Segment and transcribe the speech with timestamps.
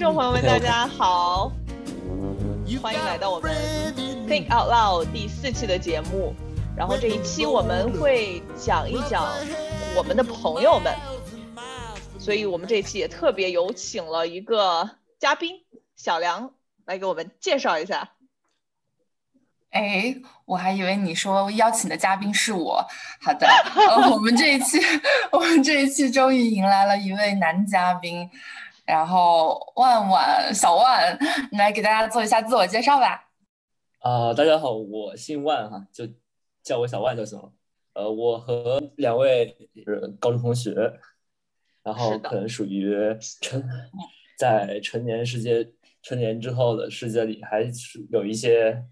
[0.00, 1.52] 众朋友们，大家好，
[2.80, 3.52] 欢迎来到我们
[4.26, 6.34] Think Out Loud 第四期的节目。
[6.74, 9.28] 然后这一期我们会讲一讲
[9.94, 10.96] 我们的朋友们，
[12.18, 15.56] 所以我们这一期也特别有请了一个嘉宾
[15.96, 16.50] 小梁
[16.86, 18.12] 来给我们介绍一下。
[19.72, 22.82] 哎，我还以为你说邀请的嘉宾是我。
[23.20, 23.46] 好的，
[24.10, 24.78] 我们这一期，
[25.30, 28.28] 我们这一期终于迎来了一位男嘉宾，
[28.90, 31.16] 然后万万小万，
[31.52, 33.24] 你来给大家做一下自我介绍吧。
[34.00, 36.08] 啊，大家好，我姓万哈，就
[36.64, 37.52] 叫我小万就行了。
[37.92, 40.74] 呃，我和两位是高中同学，
[41.84, 43.62] 然后可能属于成
[44.36, 48.84] 在成年世界、成年之后的世界里，还是有一些。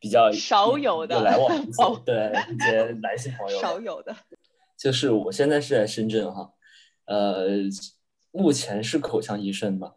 [0.00, 1.50] 比较少有的来往
[2.04, 4.14] 对一些男性朋友少有的，
[4.76, 6.52] 就是我现在是在深圳哈，
[7.06, 7.46] 呃，
[8.36, 9.94] 目前是口腔医生嘛，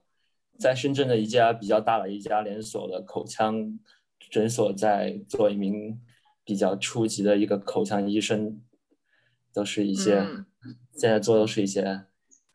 [0.60, 3.80] 在深圳的一家比较大的一家连锁的口腔
[4.30, 6.00] 诊所，在做一名
[6.44, 8.62] 比较初级的一个口腔医生，
[9.52, 10.24] 都是一些
[10.94, 12.06] 现在做都是一些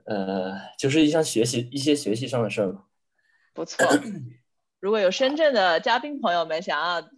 [0.05, 2.85] 呃，就是一项学习一些学习上的事儿嘛。
[3.53, 3.85] 不错，
[4.79, 7.11] 如果有深圳的嘉宾朋友们想要。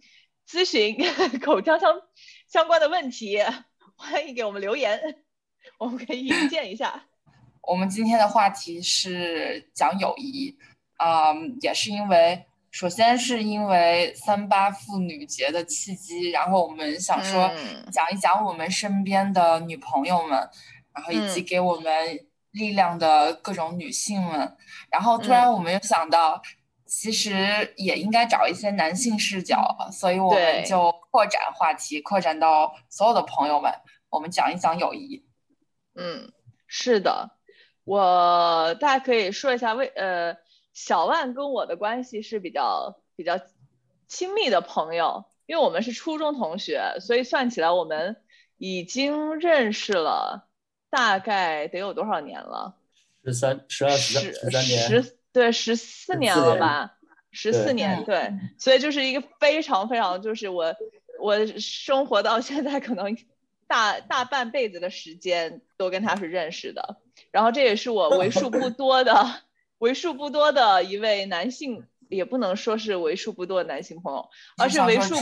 [0.47, 0.95] 咨询
[1.41, 1.99] 口腔相
[2.47, 3.39] 相关的问题，
[3.95, 5.23] 欢迎给我们留言，
[5.79, 7.07] 我们可以引荐一下。
[7.67, 10.57] 我们今天的话题是讲友谊，
[10.97, 17.51] 嗯，也是因为，首先是因为三八妇女节的契机，然后我们想说
[17.91, 20.49] 讲一讲我们身边的女朋友们，
[20.93, 22.19] 然后以及给我们
[22.51, 24.55] 力量的各种女性们，
[24.89, 26.41] 然后突然我们又想到。
[26.87, 33.73] 其实也应该找一些男性视角，所以我们就扩展话题，扩展到所有的朋友们，
[34.07, 35.25] 我们讲一讲友谊。
[35.95, 36.31] 嗯，
[36.67, 37.31] 是的，
[37.85, 40.35] 我大家可以说一下为呃，
[40.73, 43.39] 小万跟我的关系是比较比较
[44.07, 48.17] 亲密的朋友，因为我们是初中同学，所以算起来我们
[48.57, 50.49] 已经认识了
[50.89, 52.75] 大概得有多少年了？
[53.23, 54.87] 十三、十二、十三年。
[54.87, 56.97] 十对，十四年了吧？
[57.31, 60.73] 十四年，对，所以就是一个非常非常，就是我
[61.19, 63.17] 我生活到现在，可能
[63.67, 67.01] 大大半辈子的时间都跟他是认识的。
[67.35, 69.13] 然后这也是我为数不多的、
[69.79, 75.15] 为数不多的一位男性，也不能说是为数不多的男性朋友，而是为数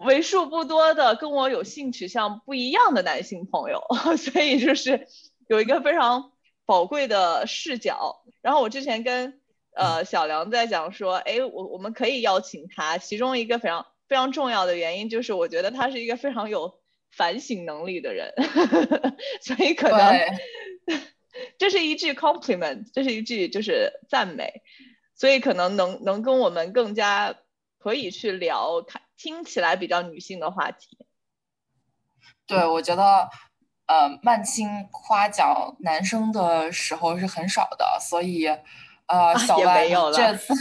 [0.00, 3.82] 为数不多的跟我有性取向不一样的男性朋友。
[4.18, 5.08] 所以就是
[5.48, 6.30] 有一个非常。
[6.68, 8.20] 宝贵的视角。
[8.42, 9.40] 然后我之前跟
[9.74, 12.98] 呃小梁在讲说，哎，我我们可以邀请他。
[12.98, 16.74] 其中一个非常非常重要的原因就是，我觉得他是一个非常有
[17.10, 18.34] 反省能力的人，
[19.40, 19.98] 所以可能
[21.58, 24.62] 这是一句 compliment，这是一句就是赞美，
[25.14, 27.34] 所以可能能能跟我们更加
[27.78, 30.98] 可以去聊看听起来比较女性的话题。
[32.46, 33.28] 对，我觉得。
[33.88, 38.46] 呃，曼青夸奖男生的时候是很少的，所以，
[39.06, 40.52] 呃，小万这次，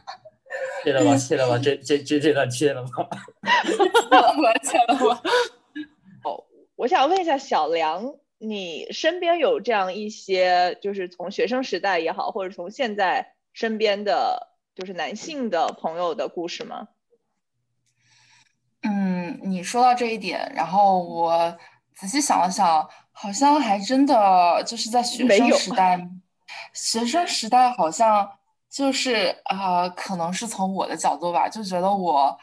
[0.82, 1.14] 切 了吗？
[1.18, 1.58] 切了吗？
[1.62, 2.88] 这这这这段切了吗？
[4.64, 5.20] 切了吗？
[6.24, 6.46] 哦，
[6.76, 8.02] 我想问一下小梁，
[8.38, 16.88] 你身边有这样一些，就是从学生时代也好，或者从现在身边的就是男性的朋友的故事吗？
[18.82, 21.56] 嗯，你说到这一点，然后我。
[21.98, 25.98] 仔细想了想，好像还真的就是在学生时代，
[26.74, 28.30] 学生时代好像
[28.68, 32.38] 就是呃，可能是从我的角度吧，就觉得我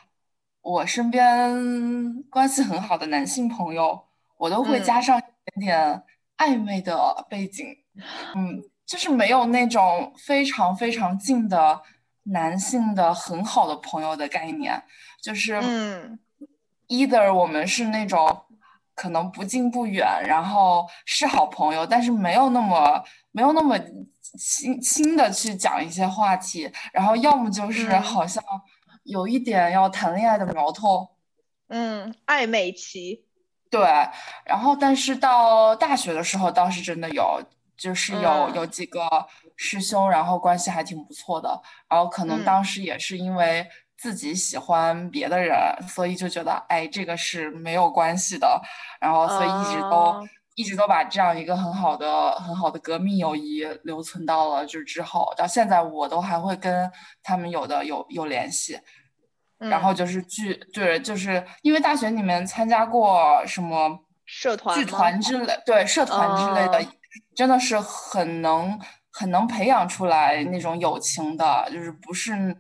[0.64, 6.04] 我身边关系很好的男性朋友，我都会加上一点点
[6.38, 7.68] 暧昧的背景，
[8.36, 11.82] 嗯，就是没有那种非常非常近的
[12.24, 14.82] 男性的很好的朋友的概念，
[15.22, 16.20] 就是嗯
[16.88, 18.46] ，either 我们是那种。
[18.96, 23.76] 可能不近不远，然后是好朋友，但是没有那么没有那么
[24.38, 28.44] 亲亲的去讲一些话题，然后要么就是好像
[29.02, 31.10] 有一点要谈恋爱的苗头，
[31.70, 33.26] 嗯，暧昧期，
[33.74, 33.90] 对，
[34.46, 37.42] 然后但是到大学的时候倒是真的有，
[37.76, 39.02] 就是有有几个
[39.58, 43.68] 师兄，然后关系还挺不错的，然后可能当时也是因为。
[43.96, 45.56] 自己喜欢别的人，
[45.88, 48.62] 所以就觉得哎，这个是没有关系的。
[49.00, 56.92] 然后，所以一直都一直都把这样一个很好的、很好的革命友谊留存到了就是之后，到现在我都还会跟
[57.22, 58.78] 他们有的有有联系。
[59.70, 66.86] 然后就是剧，对，就是因为大学里面参加过什么社团、剧团之类，对，社团之类的，
[67.36, 68.80] 真的是很能
[69.12, 72.56] 很能培养出来那种友情的，就是不是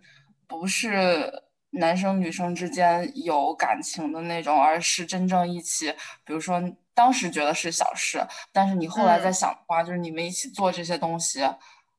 [0.47, 1.31] 不是
[1.71, 5.91] 男生女生之间有感情的那种，而是真正一起，
[6.23, 6.61] 比如说
[6.94, 11.41] 当时觉得是小事，但是你后来再想的话，就是你们一起做这些东西，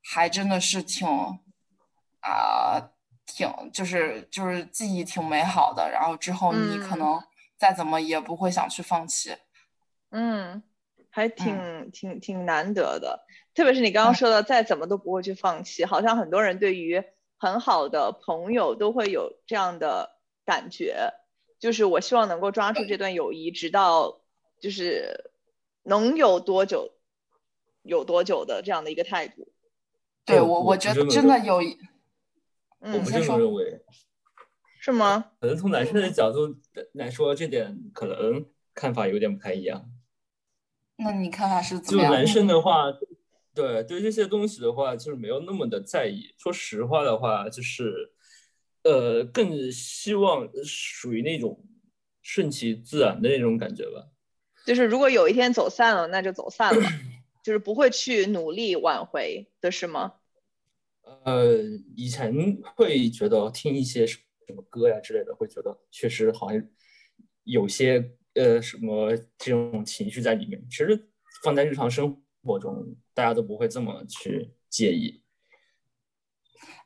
[0.02, 1.08] 还真的是挺
[2.20, 2.90] 啊。
[3.36, 7.20] 挺就是就是记忆挺美好的，然后之后你可能
[7.56, 9.34] 再怎么也不会想去放弃，
[10.10, 10.62] 嗯，
[11.10, 17.02] 还挺挺挺难得的，特别是你刚刚说的再怎么都不会去放弃，好像很多人对于
[17.36, 21.12] 很好的朋友都会有这样的感觉，
[21.58, 24.20] 就是我希望能够抓住这段友谊，直到
[24.60, 25.32] 就是
[25.82, 26.92] 能有多久
[27.82, 29.48] 有多久的这样的一个态度。
[30.24, 31.60] 对我我觉得真的有。
[32.92, 33.80] 我不这么认为，
[34.78, 35.32] 是吗？
[35.40, 36.54] 可能从男生的角度
[36.92, 38.44] 来说，这点可能
[38.74, 39.90] 看法有点不太一样。
[40.96, 42.12] 那你看法是怎么样？
[42.12, 42.92] 就男生的话，
[43.54, 46.34] 对对这些东西的话，就是没有那么的在意。
[46.36, 48.12] 说实话的话，就是
[48.82, 51.64] 呃，更希望属于那种
[52.20, 54.08] 顺其自然的那种感觉吧。
[54.66, 56.82] 就是如果有一天走散了，那就走散了，
[57.42, 60.14] 就是不会去努力挽回的是吗？
[61.24, 61.54] 呃，
[61.96, 62.32] 以前
[62.76, 64.18] 会觉得听一些什
[64.54, 66.62] 么歌呀之类的，会觉得确实好像
[67.44, 70.62] 有些呃什么这种情绪在里面。
[70.68, 71.08] 其实
[71.42, 75.22] 放在日常生活中，大家都不会这么去介意。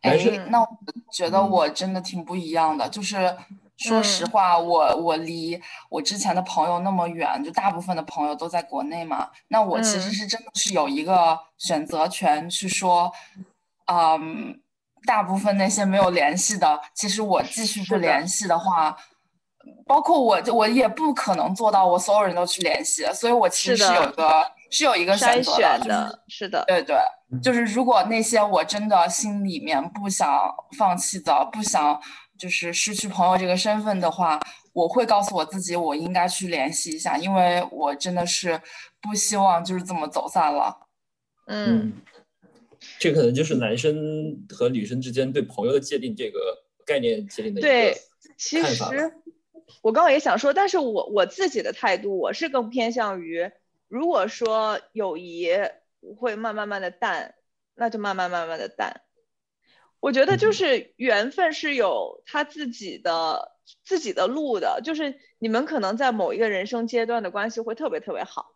[0.02, 0.16] 哎，
[0.50, 0.66] 那我
[1.12, 2.88] 觉得我真的挺不一样的。
[2.88, 3.16] 就是
[3.76, 5.60] 说实话，我我离
[5.90, 9.30] 我之前的朋友那么远，就大部分的朋友都在国内嘛。
[9.48, 13.12] 那我其实是真的是有一个选择权去说。
[13.90, 14.60] 嗯，
[15.06, 18.94] 大部分那些没有联系的，其实我继续不联系的话，
[19.86, 26.96] 包括我，我也不可能做到我所有人都去联系，所以我其实是有个是有一个选择的，是的，对对，
[27.42, 30.28] 就是如果那些我真的心里面不想
[30.76, 31.98] 放弃的，不想
[32.38, 34.38] 就是失去朋友这个身份的话，
[34.74, 38.60] 我会告诉我自己，我应该去联系一下，因为我真的是
[39.00, 40.76] 不希望就是这么走散了，
[41.46, 41.94] 嗯。
[42.98, 46.38] 这可能就是男生和女生之间对朋友的界定这个
[46.84, 47.96] 概念界定的对，
[48.36, 49.12] 其实
[49.82, 53.50] 我刚刚也想说，但是我我自己的态度，我是更偏向于，
[53.86, 55.48] 如果说友谊
[56.16, 57.34] 会慢慢慢的淡，
[57.74, 59.02] 那就慢慢慢慢的淡。
[60.00, 68.54] 我觉得就是缘分是有他自己的自己的路的，就是你们可能在某一个人生阶段的关系会特别特别好。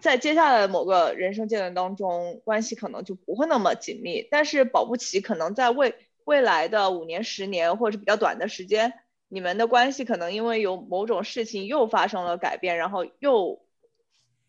[0.00, 8.92] 在接下来的某个人生阶段当中，关系可能就不会那么紧密，但是保不齐可能在未未来的五年、十年或者是比较短的时间，
[9.28, 13.60] 你们的关系可能因为有某种事情又发生了改变，然后又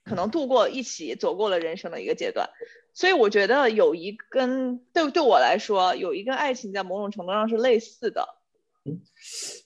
[0.03, 2.49] 可能度过一起走过了人生的一个阶段。
[2.93, 8.27] 所以我觉得友谊跟对对我来说，友谊跟爱情在某种程度上是类似的。
[8.85, 9.01] 嗯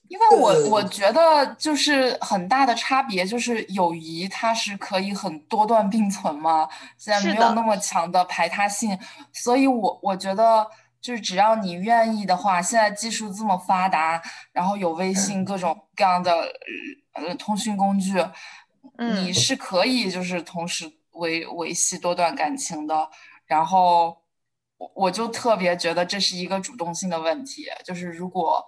[0.09, 6.67] 因为我我觉得就是很大的差别，就是友谊它是可以很多段并存嘛，
[6.97, 8.95] 现在没有那么强的排他性，
[9.31, 10.69] 所以我我觉得
[11.01, 14.21] 就是只要你愿意的话，现在技术这么发达，
[14.51, 16.31] 然后有微信各种各样的
[17.13, 18.23] 呃通讯工具，
[18.97, 23.09] 你是可以就是同时维维系多段感情的，
[23.47, 24.21] 然后
[24.77, 28.63] 我我就特别觉得这是一个主动性的问题，就是如果。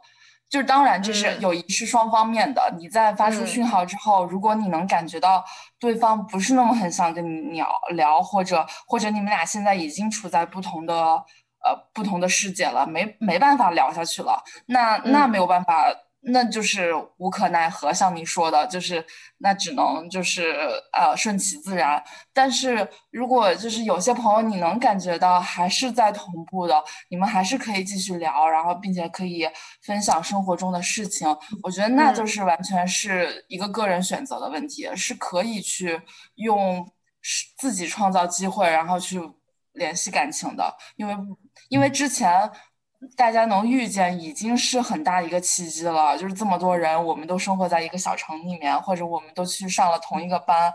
[0.49, 2.73] 就是当然，这是友谊是双方面的。
[2.77, 5.43] 你在发出讯号之后，如果你能感觉到
[5.79, 15.85] 对方不是那么很想跟你聊聊，或者或者你们俩现在已经处在不同的呃不同的世界了，没没办法聊下去了，那那没有办法。
[16.27, 19.05] 那就是无可奈何，像你说的，就是
[19.37, 20.55] 那只能就是
[20.91, 22.03] 呃顺其自然。
[22.33, 29.47] 但是如果就是有些朋友你能感觉到还是在同步的，你们还是可以继续聊，然后并且可以
[29.83, 31.27] 分享生活中的事情，
[31.61, 36.01] 我觉得那就是完全是一个个人选择的问题，是可以去
[36.35, 36.89] 用
[37.57, 39.21] 自己创造机会，然后去
[39.73, 41.15] 联系感情的，因为
[41.69, 42.49] 因为之前。
[43.15, 50.73] 大家能遇见已经是很大一个契机了，就是这么多人，我们都生活在一个小城里面，或者我们都去上了同一个班，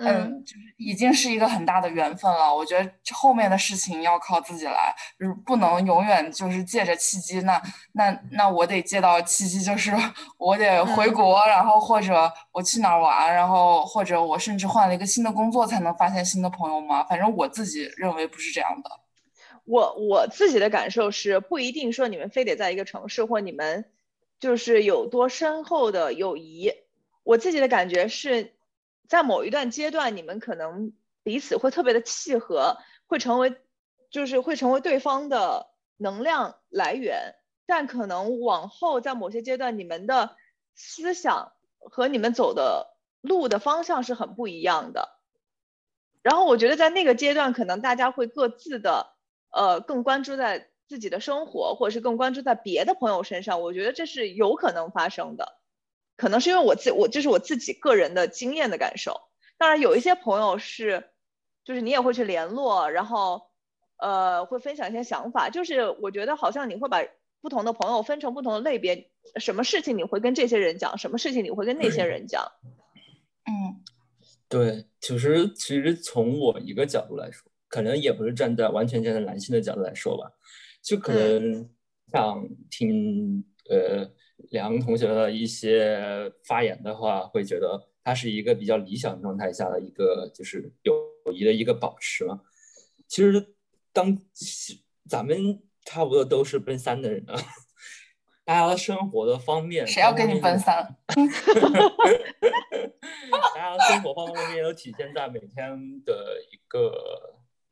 [0.00, 2.54] 嗯，就是已经是一个很大的缘分了。
[2.54, 7.40] 我觉得后面的事情要靠自己来，就是不能永远就是借着契机。
[7.42, 7.60] 那
[7.92, 9.92] 那那我得借到契机，就是
[10.38, 17.04] 我得回国，然后或者我去哪儿玩，然后或者我甚至换了一个新的工作，才能发现新的朋友吗？
[17.04, 18.90] 反正我自己认为不是这样的。
[19.64, 23.90] 我我自己的感受是，不一定说你们非得在一个城市，或你们
[24.38, 26.72] 就是有多深厚的友谊。
[27.22, 28.52] 我自己的感觉是，
[29.08, 30.92] 在某一段阶段，你们可能
[31.22, 33.56] 彼此会特别的契合，会成为
[34.10, 40.36] 就是会成为对方的能量来源，但可能往后在某些阶段，你们的
[40.74, 45.18] 思想和你们走的路的方向是很不一样的。
[46.20, 49.13] 然后我觉得在那个阶段，可能大家会各自的，
[49.54, 53.60] 呃，更关注在自己的生活，或者是更关注在别的朋友身上。
[53.60, 55.60] 我觉得这是有可能发生的，
[56.16, 59.20] 可能是因为我自我这是我自己个人的经验的感受。
[59.56, 61.10] 当然，有一些朋友是，
[61.64, 63.42] 就是你也会去联络，然后，
[63.98, 65.48] 呃，会分享一些想法。
[65.48, 66.98] 就是我觉得好像你会把
[67.40, 72.50] 不同的朋友分成不同的类别，什么事情你会跟这些人讲，什么事情你会跟那些人讲。
[73.46, 73.80] 嗯，
[74.48, 80.30] 对，其实其实从我一个角度来说，可能也不是站在完全站在男性的角度来说吧，
[80.80, 81.68] 就可能
[82.12, 84.08] 像听呃
[84.50, 87.88] 梁同学的一些发言的话，会觉得。
[88.06, 90.92] 它是一个比较理想状态下的一个，就是友
[91.32, 92.42] 谊的一个保持嘛。
[93.08, 93.54] 其实，
[93.94, 94.18] 当
[95.08, 97.34] 咱们差不多都是奔三的人啊，
[98.44, 100.96] 大家的生活的方面，谁要跟你奔三？
[103.54, 106.92] 大家的生活方方面面都体现在每天的一个，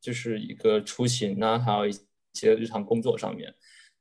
[0.02, 1.92] 就是一个出行啊，还有一
[2.34, 3.54] 些日常工作上面。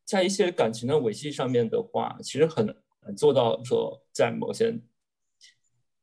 [0.03, 4.81] 在一些感情的维系上面的话，其实很难做到说在某些。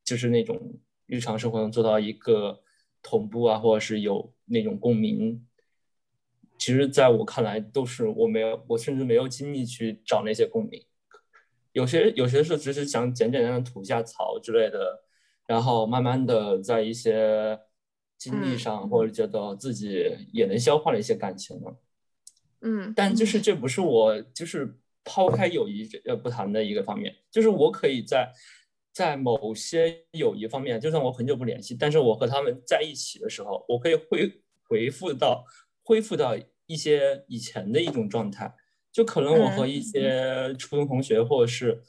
[0.04, 2.62] 就是那种日常生活中做到一个
[3.02, 5.46] 同步啊，或者是有那种共鸣，
[6.56, 10.82] 其实在我看来都是我没有，我甚至没有精力去找那些共鸣。
[11.72, 15.04] 有些有些时候只是想简简单单吐一下槽之类的，
[15.46, 17.60] 然后慢慢的在一些
[18.18, 21.76] 经历上或者觉得自己也能消化了一些感情了。
[22.60, 28.30] 嗯，但就是这不是我就是抛开友谊呃不谈的一个方面，就是我可以在。
[28.90, 35.44] 在某些友谊方面，就算我很久不联系，但是我和他们在一起的时候，我可以恢回复到
[35.84, 38.52] 恢复到一些以前的一种状态。
[38.90, 41.80] 就可能我和一些初中同学或者是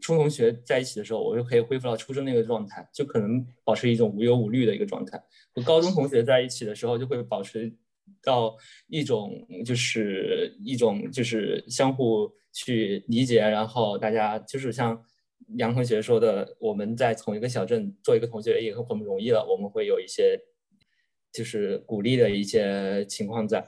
[0.00, 5.22] 初中同学在一起的时候，我就可以恢复到初中那个状态，就可能保持一种无忧无虑的一个状态。
[5.52, 7.74] 和高中同学在一起的时候，就会保持
[8.22, 8.56] 到
[8.88, 15.02] 一种就是一种就是相互去理解，然后大家就是像。
[15.58, 19.46] 杨同学说的，我们在同一个小镇做一个同学也很容易了。
[19.48, 20.36] 我们会有一些
[21.30, 23.64] 就是鼓励的一些情况在，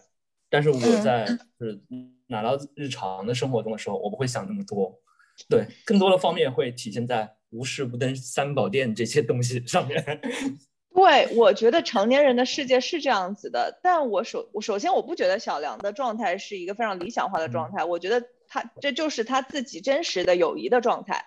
[0.51, 1.25] 但是我在
[1.61, 1.81] 就是
[2.27, 4.99] 拿到日常的生活中的时候，我不会想那么多。
[5.49, 10.02] 对，更多的方面会体现在无事不登三宝殿这些东西上面。
[10.95, 21.26] 对，我觉得成年人的世界是这样子的，但我首我首先我不觉得小梁的状态是一个非常理想化的状态，我觉得他这就是他自己真实的友谊的状态。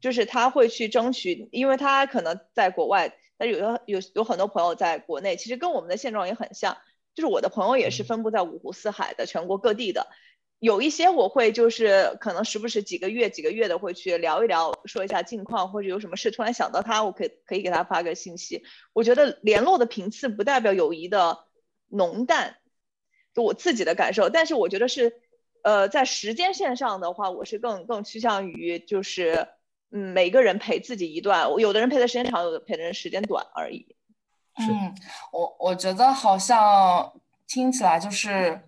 [0.00, 6.78] 就是他会去争取，因为他可能在国外，但有的有有很多朋友在国内，其实跟我们的现状也很像。
[7.16, 10.06] 就是我的朋友也是分布在五湖四海的全国各地的，
[10.58, 18.62] 有一些我会就是可能时不时几个月几个月的会去聊一聊，说一下近况，或者有什么事突然想到他，我可以可以给他发个信息。
[18.92, 21.38] 我觉得联络的频次不代表友谊的
[21.88, 22.56] 浓淡，
[23.34, 24.30] 就我自己的感受。
[24.30, 25.12] 但是我觉得是，
[25.62, 29.48] 呃，在时间线上的话，我是更更趋向于就是。
[29.90, 33.96] 嗯，每个人陪自己一段，有的人陪的时间长，有的陪的人时间短而已。
[34.58, 34.94] 嗯，
[35.32, 37.10] 我我觉得好像
[37.46, 38.60] 听起来就是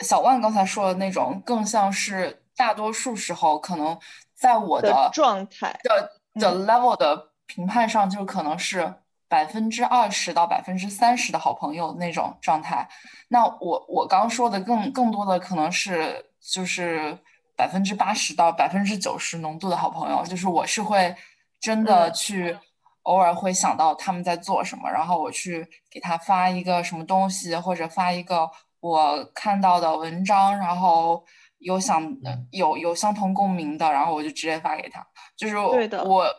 [0.00, 3.98] 小万刚才说的那种，更像是大多数时候可能
[4.34, 6.10] 在我的状态的
[6.40, 8.92] 的 level 的评判上，就可能是
[9.28, 12.88] 百分之二十到百分之三十的好朋友那种状态。
[13.28, 17.18] 那我我刚说的更更多的可能是就是。
[17.58, 21.16] 百分之八十到百分之九十浓度的好朋友，就是我是会
[21.58, 22.54] 真的去
[23.04, 28.50] 偶尔会想到他们在做什么，然后我去给他发一个什么东西，或者发一个
[28.90, 31.24] 我看到的文章，然后
[31.58, 32.02] 有想
[32.50, 35.06] 有有相同共鸣的，然后我就直接发给他。
[35.36, 35.76] 就是我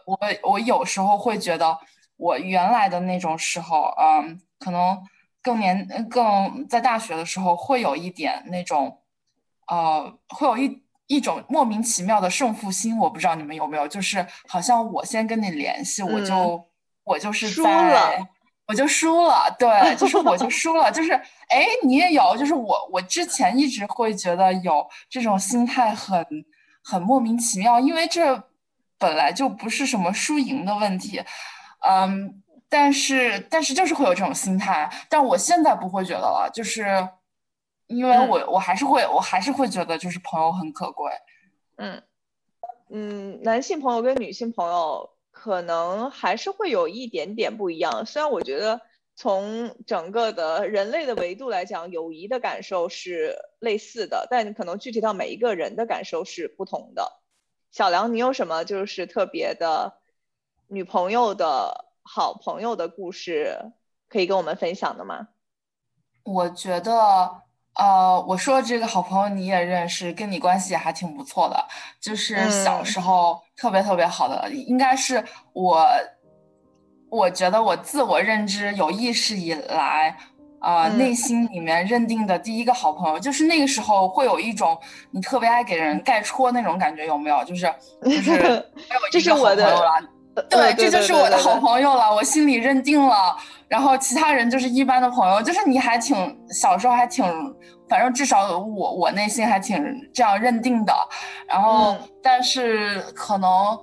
[0.05, 1.77] 我我有时候会觉得
[2.17, 4.97] 我原来的那种时候，嗯，可能
[5.41, 9.01] 更年更在大学的时候会有一点那种，
[9.67, 10.85] 呃，会有一。
[11.09, 16.61] 一种莫名其妙的胜负心，我不知道你们有没有，就是好像我先跟你联系，我就
[17.05, 18.27] 我就是输了，
[18.67, 21.13] 我就输了，对，就是我就输了，就是
[21.49, 26.25] 哎，你也有，就是我我之前一直会觉得有这种心态很
[26.83, 28.43] 很莫名其妙，因为这
[28.97, 31.23] 本来就不是什么输赢的问题，
[31.87, 37.07] 嗯，但是但是就是会有这种心态，但我现在不会觉得了，就是。
[37.87, 41.09] 因为我我还是会我还是会觉得就是朋友很可贵，
[41.77, 42.03] 嗯。
[42.89, 45.09] 嗯，男性朋友跟女性朋友
[45.47, 48.05] 可能还是会有一点点不一样。
[48.05, 48.81] 虽然我觉得
[49.15, 57.21] 从整个的人类的维度来讲，友谊的感受是类似的，但可能具体到每一个人的感受是不同的。
[57.71, 60.01] 小梁，你有什么就是特别的
[60.67, 63.71] 女朋友的好朋友的故事
[64.09, 65.29] 可以跟我们分享的吗？
[66.25, 67.43] 我觉得，
[67.77, 71.67] 呃，我说这个好朋友你也认识，跟你关系也还挺不错的，
[72.01, 75.87] 就是小时候特别特别好的，应该是我，
[77.09, 80.15] 我觉得我自我认知有意识以来。
[80.59, 84.75] 呃，内心里面认定的第一个好朋友，就是那个时候会有一种
[85.11, 87.43] 你特别爱给人盖戳那种感觉，有没有？
[87.43, 88.65] 就是就是，
[89.11, 89.79] 这是我的，
[90.49, 93.35] 对，这就是我的好朋友了，我心里认定了。
[93.67, 97.25] 然后其他人就是一般的朋友，就是你还挺小时候还挺，
[97.89, 100.93] 反正至少我我内心还挺这样认定的。
[101.47, 103.77] 然后但是可能。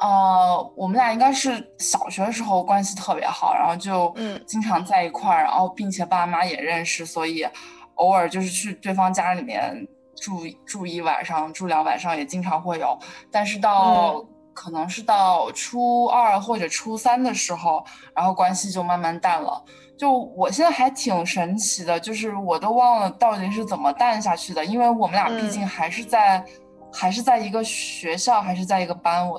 [0.00, 7.46] 呃，我们俩应该是小学的时候关系特别好，然后就嗯经常在一块儿，然后并且爸妈也认识，所以
[7.94, 9.86] 偶尔就是去对方家里面
[10.20, 12.98] 住住一晚上，住两晚上也经常会有。
[13.30, 14.22] 但是到
[14.54, 17.84] 可能是到初二或者初三的时候，
[18.14, 19.62] 然后关系就慢慢淡了。
[19.98, 26.44] 就我现在还挺神奇的，就是我都忘了到底是怎么淡下去的，因为我们俩毕竟还是在
[26.92, 29.38] 还是在一个学校，还是在一个班我。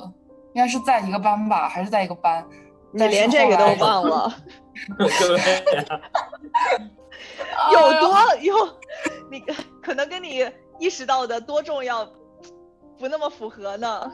[0.53, 2.45] 应该是在一个班吧，还是在一个班？
[2.93, 4.33] 你连这个都忘了？
[7.73, 8.53] 有多 有？
[9.29, 9.43] 你
[9.81, 12.09] 可能跟你意识到的多重要
[12.97, 14.11] 不那么符合呢？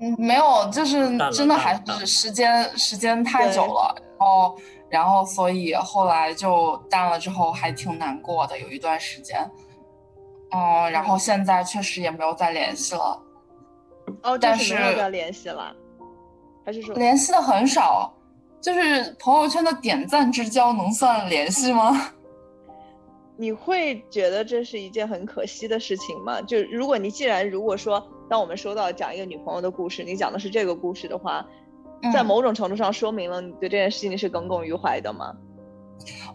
[0.00, 9.50] 嗯，没有，就是真的还是时间时间太久了，然后然后所以后来就淡了，之后还挺难过的，有一段时间。
[10.50, 13.20] 嗯，然后现在确实也没有再联系了。
[14.22, 15.74] 哦，但是没有再联系了，
[16.64, 18.12] 还是说联系的很少？
[18.60, 22.12] 就是朋友圈的点赞之交能算联系吗？
[23.42, 26.40] 你会觉得这是一件很可惜的事情吗？
[26.42, 28.00] 就如果你既然如果说，
[28.30, 31.44] 当我们说到讲一个女朋友的故事，你讲的是这个故事的话，
[32.12, 35.34] 在某种程度上说明了你对这件事情是耿耿于怀的吗？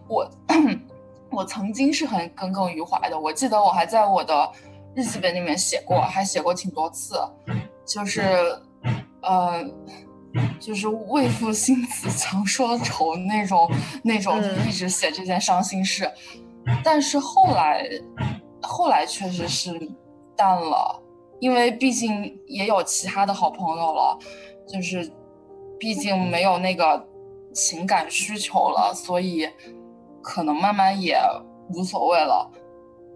[0.10, 0.30] 我
[1.32, 4.52] 我曾经是很耿耿于怀的，我记得我还在我的。
[4.94, 7.16] 日记本里面写过，还写过挺多次，
[7.86, 8.20] 就是，
[9.22, 9.64] 呃，
[10.60, 13.72] 就是为赋新词 强说愁那种
[14.04, 16.12] 那种，一直写这件伤心事。
[16.84, 17.88] 但是后来，
[18.62, 19.72] 后来确实是
[20.36, 21.02] 淡了，
[21.40, 24.18] 因为毕竟也有其他的好朋友了，
[24.68, 25.12] 就是，
[25.80, 27.08] 毕竟没有那个
[27.54, 29.48] 情感需求了，所以
[30.22, 31.18] 可能慢慢也
[31.74, 32.50] 无所谓了。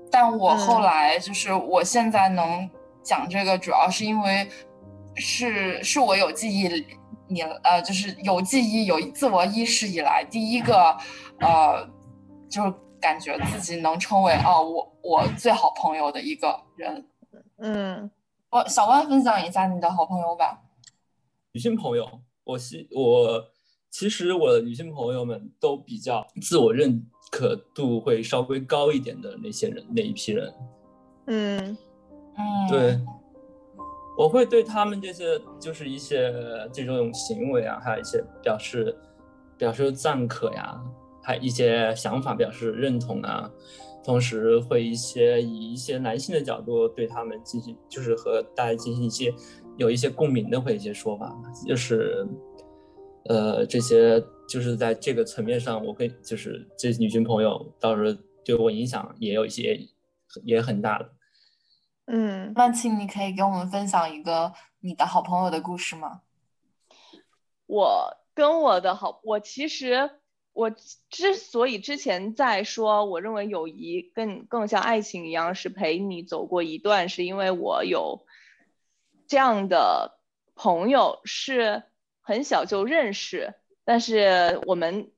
[0.09, 2.69] 但我后来就是，我现在能
[3.01, 4.47] 讲这个，主要是因为
[5.15, 6.67] 是是我有记忆，
[7.27, 10.97] 你呃，就是有记忆、有自我意识以来第一个，
[11.39, 11.87] 呃，
[12.49, 17.05] 就是感觉自己能成为哦，我我最好朋友的一个人。
[17.57, 18.09] 嗯，
[18.51, 20.61] 我小万分享一下你的好朋友吧。
[21.51, 22.07] 女性朋友，
[22.45, 23.45] 我希我
[23.89, 27.05] 其实我的女性朋友们都比较自我认。
[27.31, 30.53] 可度会稍微高一点的那些人，那一批人，
[31.27, 31.77] 嗯
[32.35, 32.99] 嗯，对，
[34.17, 36.29] 我会对他们这些就是一些
[36.73, 38.93] 这种行为啊，还有一些表示
[39.57, 40.77] 表示赞可呀，
[41.21, 43.49] 还一些想法表示认同啊，
[44.03, 49.33] 同时会一些以一些男性的角度对他们进行，就是和大家进行一些
[49.77, 51.35] 有一些共鸣的会一些说法，
[51.67, 52.27] 就是
[53.25, 54.23] 呃这些。
[54.49, 59.79] 就是在这个层面上，我跟就是这女性朋友，到时候对我影响也有一些，
[60.43, 61.09] 也很大的。
[62.07, 66.23] 嗯，万庆，你可以给我们分享一个你的好朋友的故事吗？
[67.65, 70.19] 我跟我的好，我其实
[70.53, 70.69] 我
[71.09, 78.25] 之所以之前在说，我认为友谊更更像爱情一样，是陪你走过一段，是因为我有
[79.27, 80.19] 这样的
[80.55, 81.83] 朋友，是
[82.19, 83.53] 很小就认识。
[83.85, 85.09] 但是我们，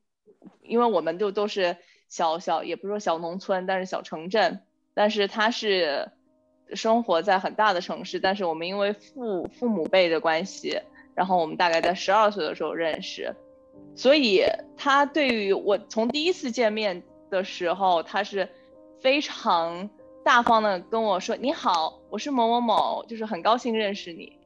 [0.62, 1.76] 因为我们就都是
[2.08, 4.62] 小小，也不是说小农村，但是小城镇。
[4.94, 6.12] 但是他是
[6.74, 8.20] 生活在很大的城市。
[8.20, 10.80] 但是我们因为父父母辈的关系，
[11.14, 13.34] 然后我们大概在十二岁的时候认识，
[13.94, 14.42] 所以
[14.76, 18.48] 他对于我从第一次见面的时候，他是
[19.00, 19.88] 非常
[20.24, 24.36] 大方的跟我说：“你好，我是某某某，就是很高兴认识你。”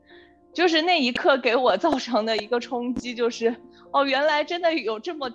[0.52, 3.54] 就是那一刻给我造成的一个冲击，就是
[3.92, 5.30] 哦，原来真的有这么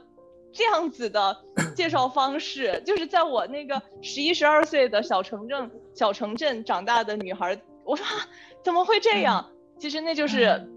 [0.51, 1.37] 这样子的
[1.75, 2.81] 介绍方式。
[2.85, 8.27] 就是在我那个十一十二岁的小城镇小城镇长大的女孩，我说啊
[8.63, 9.49] 怎么会这样？
[9.79, 10.67] 其实那就是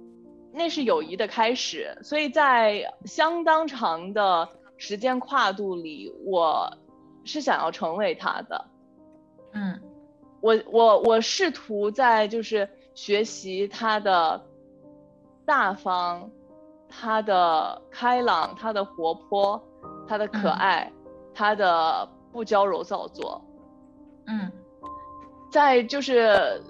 [0.56, 1.96] 那是友谊的开始。
[2.02, 6.72] 所以在相当长的时间跨度里，我
[7.24, 8.64] 是想要成为他的。
[9.52, 9.80] 嗯，
[10.40, 14.42] 我我我试图在就是学习他的
[15.44, 16.30] 大方，
[16.88, 19.62] 他的开朗，他的活泼，
[20.08, 20.92] 他的可爱，
[21.34, 23.42] 他的不娇柔造作。
[24.26, 24.50] 嗯，
[25.50, 26.60] 在就是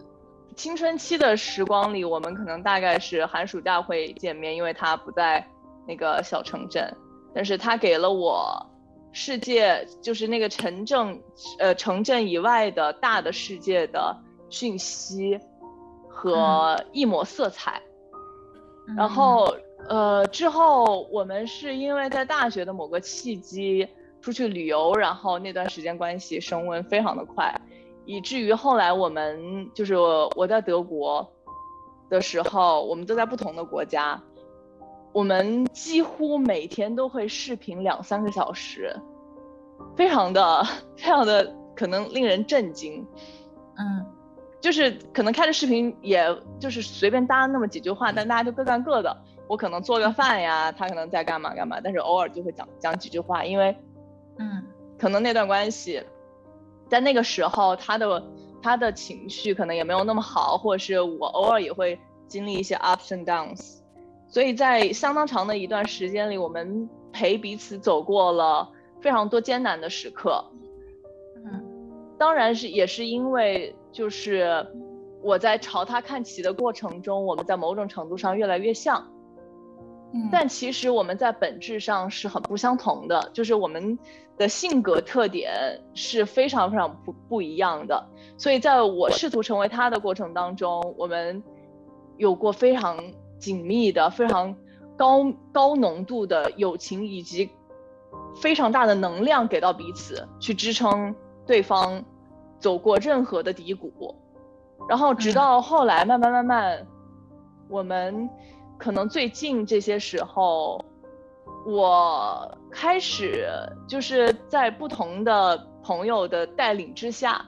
[0.56, 5.46] 青春期的时光里，我们可能大概是寒暑假会见面，因为他不在
[5.86, 6.92] 那个小城镇，
[7.34, 8.66] 但是他给了我
[9.12, 11.22] 世界，就是那个城镇，
[11.58, 14.16] 呃，城镇以外的大的世界的
[14.48, 15.38] 讯息
[16.08, 17.80] 和一抹色彩。
[18.96, 19.54] 然后，
[19.88, 23.86] 呃，之后我们是因为在大学的某个契机。
[24.22, 27.54] 出去旅游，然后那段时间关系升温非常的快，
[28.06, 29.94] 以至于后来我们就是
[30.36, 31.30] 我在德国
[32.08, 34.22] 的时候，我们都在不同的国家，
[35.12, 38.96] 我们几乎每天都会视频两三个小时，
[39.96, 40.64] 非常的
[40.96, 43.06] 非常的可能令人震惊，
[43.76, 44.06] 嗯，
[44.60, 46.24] 就是可能开着视频，也
[46.58, 49.16] 就是随便搭那么几句话，但大家就各干各的，
[49.48, 53.76] 我可能做个饭呀，他可能在干嘛干嘛，但是偶尔就会讲讲几句话，因为。
[54.38, 54.62] 嗯，
[54.98, 56.04] 可能那段关系，
[56.88, 58.22] 在那个时候，他的
[58.62, 63.78] 他的情绪可能也没有那么好，或者是我偶尔也会经历一些 ups and downs，
[64.28, 68.68] 所以在相当长的一段时间里，我们陪彼此走过了
[69.00, 70.44] 非常多艰难的时刻。
[71.44, 71.64] 嗯，
[72.18, 74.66] 当然是也是因为就是
[75.22, 79.06] 我在朝他看齐的过程中，我们在某种程度上越来越像。
[80.32, 83.98] 但其实我们在本质上是很不相同的，就是我们
[84.38, 85.52] 的性格特点
[85.94, 88.02] 是非常非常不不一样的。
[88.38, 91.42] 所以在我试图成为他的过程当中，我们
[92.16, 92.96] 有过非常
[93.38, 94.56] 紧密的、非常
[94.96, 97.50] 高高浓度的友情，以及
[98.40, 101.14] 非常大的能量给到彼此，去支撑
[101.44, 102.02] 对方
[102.58, 104.14] 走过任何的低谷。
[104.88, 106.86] 然后直到后来，慢慢慢慢，
[107.68, 108.30] 我们。
[108.78, 110.84] 可能最近这些时候，
[111.66, 113.48] 我开始
[113.88, 117.44] 就是在不同的朋友的带领之下，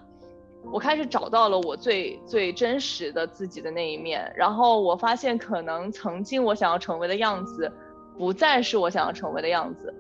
[0.73, 4.33] 我开始找到了我最最真实的自己的那一面。
[4.37, 7.71] 然后我发现，可能曾经我想要成为的样子，
[8.17, 9.95] 不再是我想要成为的样子，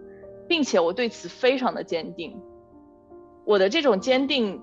[0.49, 2.37] 并且我对此非常的坚定。
[3.45, 4.61] 我的这种坚定，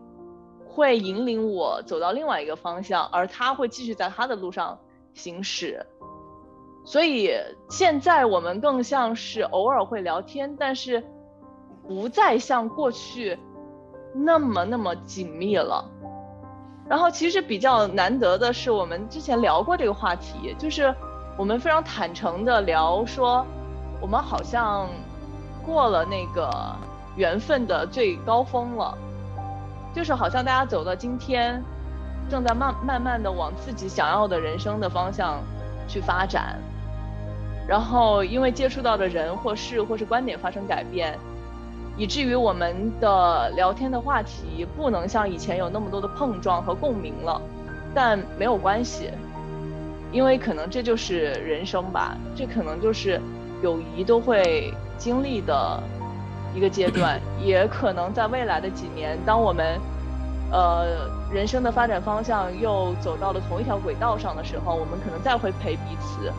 [0.67, 4.77] 会引领我走到另外一个方向，而他会继续在他的路上
[5.13, 5.85] 行驶。
[6.85, 7.31] 所以
[7.67, 11.03] 现在我们更像是偶尔会聊天，但是
[11.87, 13.37] 不再像过去
[14.13, 15.83] 那么那么紧密了。
[16.87, 20.93] 然后其实比较难得的是，我们之前聊过这个话题，就是
[21.35, 23.43] 我们非常坦诚的聊说，
[23.99, 24.87] 我们好像
[25.65, 26.47] 过了那个
[27.15, 28.95] 缘分的最高峰了，
[29.95, 31.59] 就是好像大家走到今天，
[32.29, 35.39] 正在慢慢慢的往自己想要的人生的方向
[35.87, 36.59] 去发展。
[37.67, 41.17] 然后，因为接触到的人或事或是观点发生改变，
[41.97, 47.41] 以至于我们的聊天的话题不能像以前有那么多的碰撞和共鸣了。
[47.93, 49.09] 但没有关系，
[50.11, 53.19] 因为可能这就是人生吧，这可能就是
[53.63, 55.81] 友谊都会经历的
[56.53, 57.19] 一个阶段。
[57.41, 59.79] 也可能在未来的几年，当我们
[60.51, 66.31] 呃人生的发展方向又走到了同一条轨道上的时候，我们可能再会陪彼此。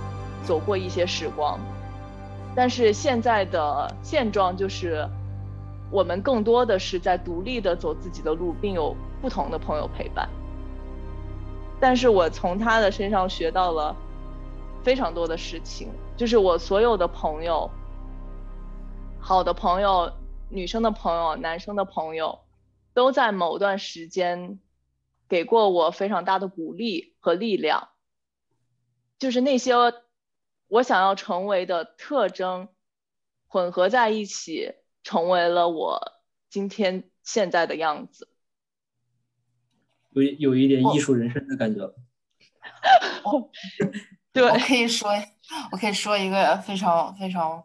[0.47, 1.59] 走过一些时光，
[2.55, 5.05] 但是现在的现状就是，
[5.91, 10.29] 我们更多的是在独立的走自己的路，并有不同的朋友陪伴。
[11.81, 13.95] 但是我从他的身上学到了
[14.85, 17.69] 非常多的事情，就是我所有的朋友，
[19.19, 20.13] 好的朋友、
[20.49, 22.39] 女生的朋友、男生的朋友，
[22.95, 24.61] 都在某段时间
[25.29, 27.89] 给过我非常大的鼓励和力量，
[29.19, 29.75] 就是那些。
[30.69, 32.69] 我想要成为的特征
[33.47, 36.01] 混合在一起，成为了我
[36.51, 38.29] 今天现在的样子。
[40.11, 41.81] 有有一点艺术人生的感觉。
[44.33, 45.11] 对，我可以说，
[45.71, 47.63] 我可以说一个非常非常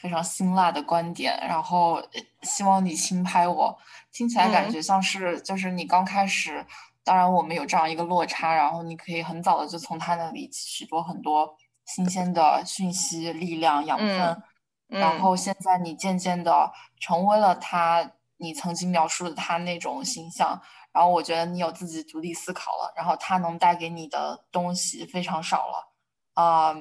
[0.00, 2.02] 非常辛辣的观点，然后
[2.42, 3.78] 希望你轻拍我。
[4.12, 6.64] 听起来感觉像是就是你刚开始，
[7.02, 11.56] 当然我们有这样一个落差，然后你可以很早的就从他那里取得很多。
[11.84, 14.42] 新鲜的讯息、力量、养分，
[14.88, 20.60] 然后现在你渐渐的成为了他，你曾经描述的他那种形象。
[20.92, 25.92] 然后我觉得你有自己独立思考了，然后他能带给你的东西非常少了，
[26.34, 26.76] 啊，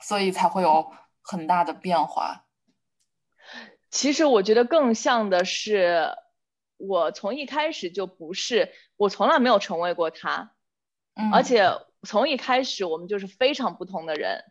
[0.00, 0.92] 所以才会有
[1.22, 2.46] 很大的变化？
[3.90, 6.16] 其实我觉得更像的是，
[6.78, 10.50] 我从一开始就不是，我从来没有成为过他，
[11.32, 11.70] 而且
[12.04, 14.44] 从一开始我们就是非常不同的人，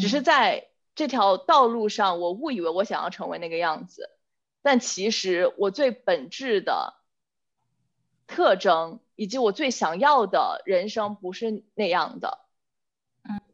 [0.00, 4.10] 只是在这条道路上，我误以为我想要成为那个样子，
[4.62, 6.94] 但其实我最本质的
[8.26, 12.40] 特征以及我最想要的人生不是那样的。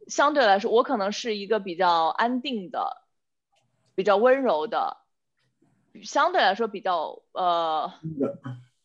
[0.07, 3.03] 相对来说，我可能是一个比较安定的、
[3.95, 4.97] 比较温柔的，
[6.03, 7.93] 相对来说比较呃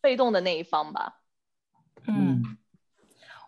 [0.02, 1.22] 被动的那一方吧。
[2.06, 2.53] 嗯，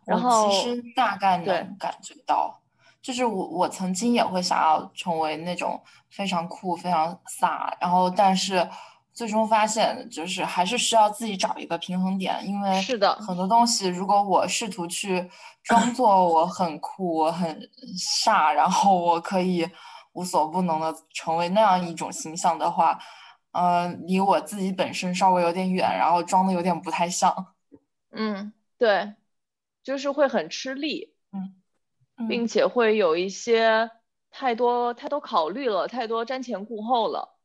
[0.07, 2.59] 然后其实大概能感觉到，
[3.03, 8.66] 就是我我曾经也会想要成为那种非常酷、非常飒，然后但是。
[9.16, 15.27] 最终发现，就是还是需要自己找一个平衡点，因为是的，很多东西，如果我试图去
[15.62, 17.59] 装作我很酷、我很
[18.23, 19.66] 飒，然后我可以
[20.12, 22.99] 无所不能的成为那样一种形象的话，
[23.53, 27.55] 呃，离我自己本身稍微有点远，然后装的有点不太像。
[28.12, 29.14] 嗯，对，
[29.87, 33.88] 就是会很吃力，嗯，并且会有一些
[34.33, 37.38] 太多太多考虑了，太多瞻前顾后了。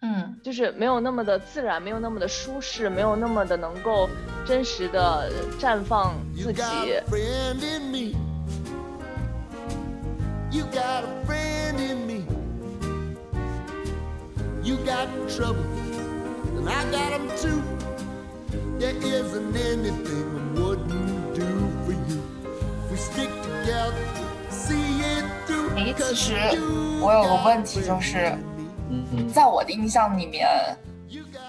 [0.00, 4.08] 嗯，就是没有那么的自然，没有那么的舒适，没有那么的能够
[4.46, 6.62] 真实的绽放自己。
[25.76, 26.34] 哎，其实
[27.00, 28.36] 我有个问题就是。
[29.32, 30.48] 在我的印象里面，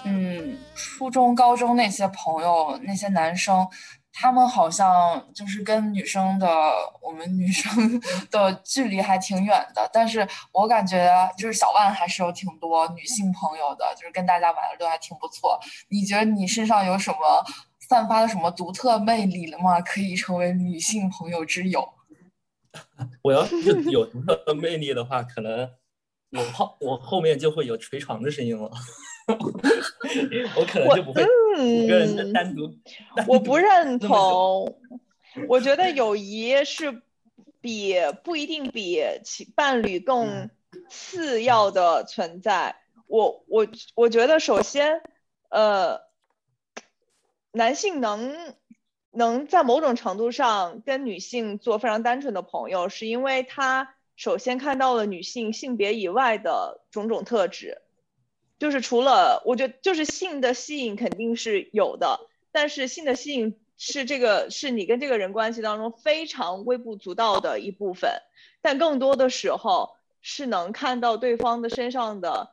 [0.04, 3.66] 嗯，初中、高中那些朋友，那些男生，
[4.12, 6.46] 他们好像就是跟女生的
[7.00, 9.90] 我们女生的距离还挺远的。
[9.92, 15.58] 但是我感觉就是小万还是有挺多女性朋友的，就是跟大家玩的都还挺不错。
[15.88, 17.44] 你觉得你身上有什么
[17.92, 19.78] 散发了什么独特魅力了吗？
[19.82, 21.86] 可以成为女性朋友之友？
[23.20, 25.70] 我要是有独特魅力的话，可能。
[26.30, 28.70] 我后我后面就会有捶床的声音了，
[29.28, 31.22] 我可能就不会
[31.58, 32.74] 一个人单独。
[33.28, 34.74] 我不认同，
[35.46, 37.02] 我觉得友谊是
[37.60, 40.48] 比不一定比其伴侣更
[40.88, 42.74] 次要的存在。
[43.06, 45.02] 我我我觉得首先，
[45.50, 46.00] 呃，
[47.52, 48.34] 男性能
[49.10, 53.94] 能在某种程度上跟女性做非常单纯的朋友，是因为他。
[54.14, 57.80] 首先看到了女性性别以外的种种特质，
[58.58, 62.20] 就是除了我觉得就是性的吸引肯定是有的，
[62.52, 68.10] 但是性的吸引是这个是你跟这个人关系当中非常微不足道的一部分，
[68.60, 72.52] 但更多的时候是能看到对方的身上的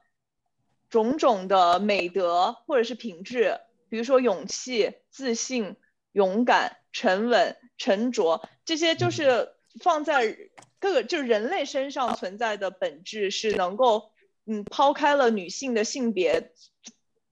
[0.90, 5.76] 种种的美德或者是品质，比如说勇气、自信、
[6.12, 9.50] 勇敢、沉稳、沉着，这些就是
[9.82, 10.38] 放在。
[10.82, 14.14] 各个就是人类身上存在的本质是能够，
[14.46, 16.54] 嗯，抛开了女性的性别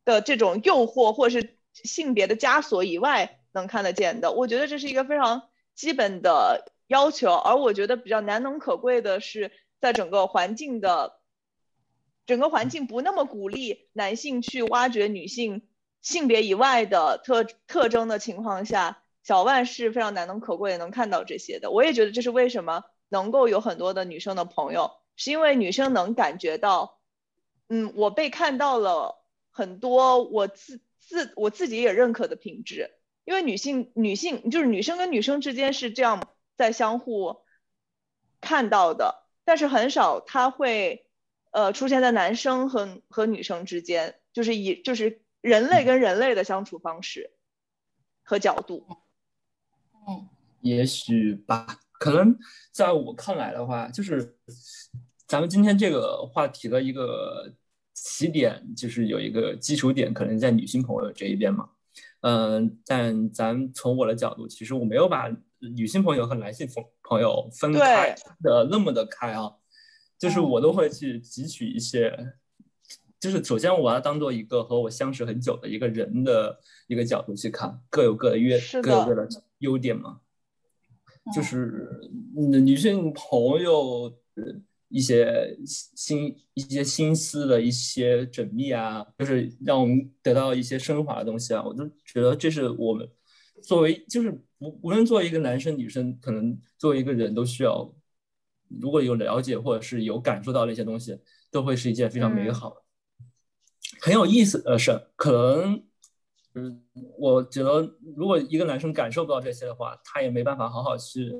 [0.04, 4.34] 的这种诱惑或者是性别的枷锁以外能看得见的。
[4.34, 11.22] 我觉得这是一个非常基本的要求，而我觉得比较难能可贵的是，在整个环境的
[12.26, 15.67] 整个环境不那么鼓励男性去挖掘女性
[16.02, 21.72] 性别以外的特特征的情况下，小万是非常难能可贵的能看到这些的。
[21.72, 22.84] 我也觉得这是为什么。
[23.10, 27.00] 能够有很多的女生的朋友，是因为女生能感觉到，
[27.70, 32.92] 嗯，我被看到了很多我自自我自己也认可的品质。
[33.24, 36.22] 因为女性女性就是女生跟女生之间是这样
[36.58, 37.38] 在相互
[38.42, 41.08] 看到的，但是很少他会
[41.52, 47.32] 呃出现在男生和和女生之间，就是以就是人类跟人类的相处方式
[48.23, 48.86] 和角度。
[50.08, 50.28] 嗯，
[50.62, 51.80] 也许吧。
[52.00, 52.38] 可能
[52.71, 54.38] 在我看来的话，就是
[55.26, 57.52] 咱们今天这个话题的一个
[57.93, 61.69] 起点，就是有一个基础点，可能在女性朋友这一边嘛。
[62.21, 65.28] 嗯，但咱从我的角度，其实我没有把
[65.60, 69.56] 女性朋友和男性朋朋友分开的那么的开啊。
[70.19, 72.34] 就是我都会去汲取一些，
[73.28, 79.28] 就是首先我要当做一个和我相识很久的一个人的一个角度去看，各有各的优，各有各的
[79.60, 80.22] 优点嘛。
[81.36, 84.18] 就是女性朋友
[84.88, 93.06] 一些心一些心思的一些缜密啊，就是让我们得到一些升华的东西啊，我就觉得这是我们
[93.62, 97.94] 作为就是无无论作为一个男生女生，可能作为一个人都需要
[98.80, 101.20] 如果有了解或者是有感受到那些东西，
[101.52, 102.82] 都会是一件非常美好的、
[104.02, 105.00] 很有意思的事。
[105.16, 105.84] 可能，
[106.56, 106.82] 嗯，
[107.18, 111.32] 我觉得如果一个男生感受不到这些的话，他也没办法好好去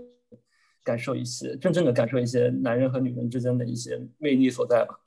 [0.84, 5.00] 感受一些真正的感受一些男人和女人之间的一些魅力所在吧。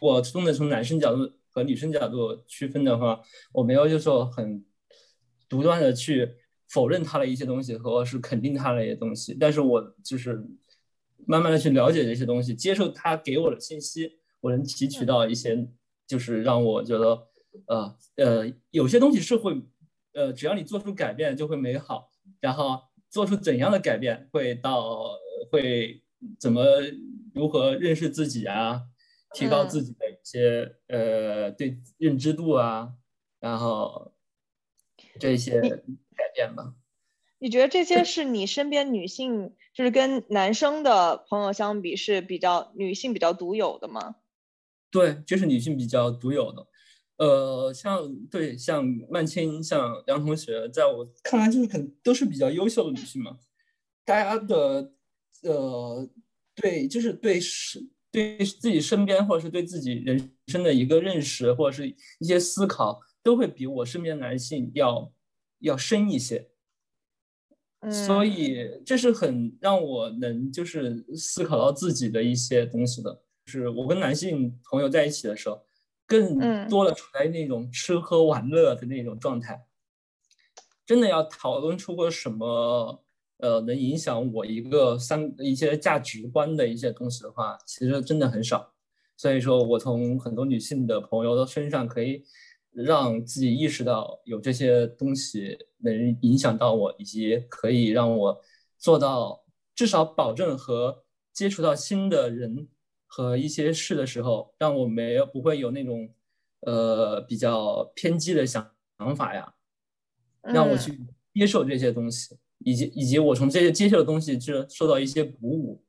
[0.00, 3.20] 我从的从男生角度和女生角度区分的话，
[3.52, 4.64] 我没有就说很
[5.48, 6.34] 独断的去
[6.68, 10.44] 否认他的一些东西，和是肯定他的一些东西，但是我就是。
[11.24, 15.68] 慢慢的去了解这些东西，接受他给我的信息，我能提取到一些，
[16.12, 17.26] 就是让我觉得，
[17.64, 19.62] 呃呃，有些东西是会，
[20.12, 25.08] 呃，只要你做出改变就会美好，然后做出怎样的改变会到
[25.50, 26.02] 会
[26.38, 26.62] 怎么
[27.32, 28.82] 如何认识自己啊，
[29.32, 32.92] 提高自己的一些呃对认知度啊，
[33.40, 34.12] 然后
[35.18, 36.74] 这些改变吧。
[37.38, 39.54] 你觉得这些是你身边女性？
[39.72, 44.16] 就是跟男生的朋友相比是比较女性比较独有的吗？
[44.92, 46.64] 对，就是女性比较独有的。
[47.16, 53.38] 呃，像对像曼青、像梁同学，在我看来就是肯都是比较优秀的女性嘛。
[54.04, 54.92] 大家的
[55.42, 56.08] 呃
[56.54, 65.12] 对，就是对是对自己身边或者是对自己人生的一个认识或者是一些思考，都会比我身边男性要
[65.60, 66.50] 要深一些。
[67.90, 75.64] 所以这是很让我能就是思考到自己的一些东西的，就是我跟男性朋友在一起的时候，
[76.06, 79.66] 更多的处在那种吃喝玩乐的那种状态。
[80.84, 83.04] 真的要讨论出个什么，
[83.38, 88.72] 呃，能影响我一个三一些价值观的一些东西的话，其实真的很少。
[89.16, 92.24] 所以说我从很多女性的朋友的身上可以。
[92.74, 98.40] 让自己意识到有这些东西能影响到我，以及可以让我
[98.78, 102.68] 做到至少保证和接触到新的人
[103.14, 106.08] 和一些事的时候，让我没有不会有那种
[106.60, 109.52] 呃比较偏激的想想法呀，
[110.40, 110.98] 让我去
[111.34, 115.84] 接受这些东西，以及以及我从这些接受的东西就受到一些鼓舞。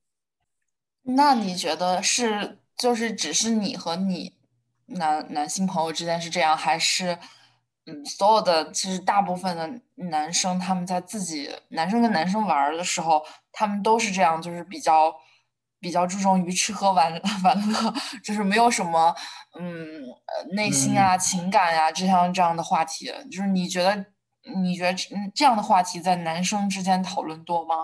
[1.03, 4.33] 那你觉得是就是只是你和你？
[4.85, 7.17] 男男性朋友之间是这样，还是
[7.85, 15.15] 嗯，所有的其实大部分的男生他们在自己男生跟男生玩的时候，他们都是这样，就是比较
[15.83, 17.11] 比较注重于吃喝玩
[17.43, 17.93] 玩乐，
[18.23, 19.13] 就是没有什么
[19.59, 20.01] 嗯
[20.55, 23.11] 内心啊情感呀这样这样的话题。
[23.29, 24.05] 就是你觉得
[24.63, 24.97] 你觉得
[25.35, 27.75] 这样的话题在男生之间讨论多吗？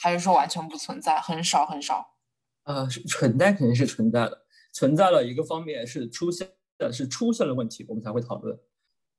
[0.00, 2.14] 还是说完全不存在，很少很少？
[2.62, 4.46] 呃，存在肯定是存在的。
[4.72, 8.56] 存在了一个方面是出现的是出现了问题，我们才会讨论。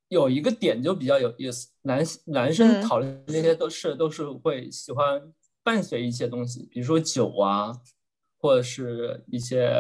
[0.07, 5.21] 有一个点就比较有意思，男男生讨论那些都是都是会喜欢
[5.63, 7.77] 伴随一些东西，比如说酒啊，
[8.41, 9.71] 或者是一些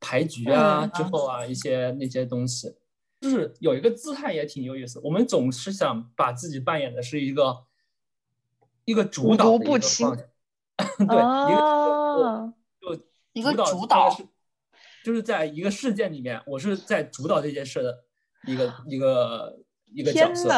[0.00, 2.76] 牌局啊之后啊一些那些东西，
[3.20, 5.00] 就是有一个姿态也挺有意思。
[5.04, 7.64] 我们总是想把自己扮演的是一个
[8.84, 10.16] 一个主导的一个方向，
[10.98, 11.16] 对，
[11.48, 14.14] 一个就一个主导。
[15.04, 18.04] 就是在一个事件里面，我是在主导这件事的
[18.46, 20.50] 一个一个一个角色，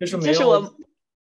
[0.00, 0.74] 就是没有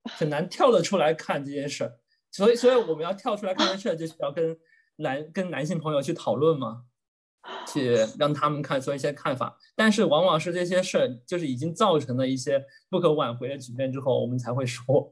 [0.04, 1.90] 很难跳得出来看这件事，
[2.32, 4.58] 所以所以我们要跳出来看这件事，就是要跟
[4.98, 6.86] 男跟男性朋友去讨论嘛，
[7.68, 15.12] 去让他们看说一些看法，但是往往是这些事儿就是已经造成了一些不可挽回的局面之后，我们才会说，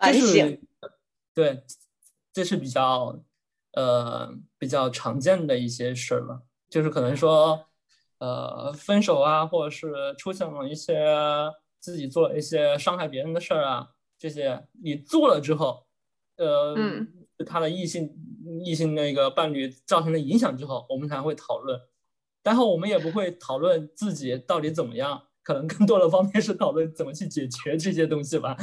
[0.00, 0.60] 这是
[1.34, 1.62] 对，
[2.32, 3.22] 这是比较。
[3.72, 7.66] 呃，比较常见的一些事儿了，就是可能说，
[8.16, 11.04] 呃，分手啊，或者是出现了一些
[11.78, 15.86] 自己做了一些伤害别人的事儿啊，这些你做了之后，
[16.36, 16.74] 呃，
[17.44, 18.16] 他的异性
[18.64, 21.80] 异性那个伴侣造成的影响之后，我们才会讨论，
[22.42, 28.56] 然后我们也不会讨论自己到底怎么样，可能更多的方面是讨论怎么去解决这些东西吧。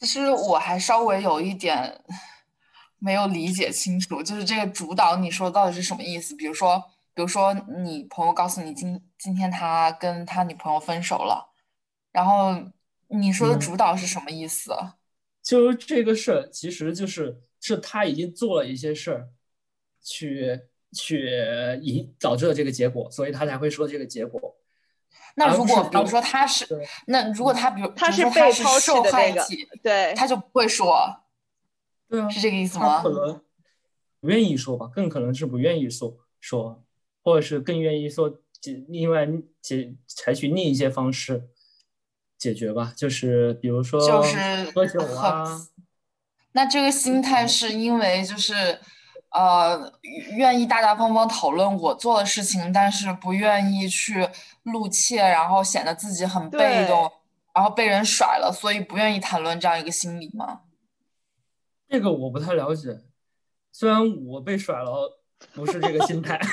[0.00, 2.04] 其实我还稍微有一点。
[3.00, 6.34] 没有理解清楚，就是这个主导，你说到底是什么意思？
[6.34, 6.82] 比如说，
[7.14, 7.54] 比如说
[7.84, 11.48] 你朋友告诉你今今天他跟他女朋友分手了，
[12.10, 12.56] 然后
[13.06, 14.72] 你说的主导是什么意思？
[15.44, 19.28] 就是这个事儿，其实就是是他已经做了一些事儿，
[20.02, 20.60] 去
[20.92, 21.30] 去
[21.82, 24.56] 引导致了这个结果，所以他才会说这个结果。
[25.34, 26.66] 那如果比如说他是，
[27.06, 29.46] 那如果他比如他是被抛弃的那个，
[29.82, 30.96] 对，他就不会说。
[32.08, 33.02] 对啊，是这个意思吗？
[33.02, 33.40] 可能
[34.20, 36.82] 不愿意说吧，更可能是不愿意说说，
[37.22, 39.28] 或者是更愿意说解另外
[39.60, 41.48] 解采取另一些方式
[42.36, 45.68] 解决吧，就是比如说就是喝酒啊。
[46.52, 48.78] 那这个心态是因为就是
[49.30, 49.92] 呃，
[50.36, 54.28] 愿意大大方方讨论我做的事情，但是不愿意去
[54.62, 57.10] 露怯，然后显得自己很被动，
[57.54, 60.62] 然后被人甩了，所以不愿意谈论这样一个心理吗？
[61.88, 62.98] 这个我不太了解，
[63.70, 65.20] 虽然我被甩了，
[65.52, 66.40] 不是这个心态，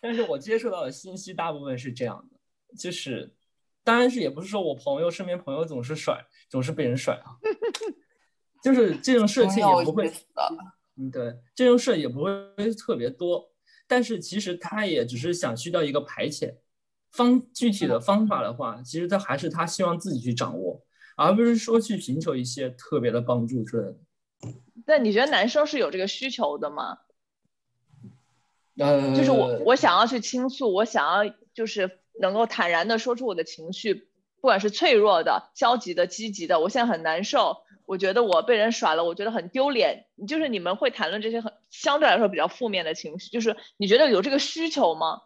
[0.00, 3.34] 但是我接触到的信息大部分是这样的，就是，
[3.82, 6.22] 当然是也不是说我朋友身边朋友总是甩，
[6.54, 7.34] 总是被人甩啊。
[8.62, 10.08] 就是这种事情也不会，
[10.96, 12.30] 嗯，对，这种事也不会
[12.78, 13.50] 特别多，
[13.88, 16.54] 但是其实他也只是想需要一个排遣
[17.10, 20.80] 方，具体的方法的话，其实他还是他希望自己去掌握，
[21.16, 23.96] 而不是说去寻求一些特别的帮助之类的。
[24.86, 26.98] 但你觉得男生是有这个需求的吗？
[28.78, 34.08] 呃，就是我我想要去倾诉，我想要就是能够坦然的说出我的情绪，
[34.44, 37.56] 不管是脆弱的、消极的、积极的，我现在很难受。
[37.86, 40.04] 我觉得我被人甩了，我觉得很丢脸。
[40.28, 45.22] 就是你们会谈论这些很相对来说比较负面的情绪，就是你觉得有这个需求吗？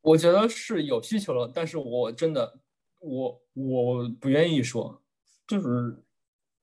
[0.00, 2.58] 我觉得是有需求了，但是我真的
[2.98, 5.00] 我我不愿意说，
[5.46, 6.02] 就是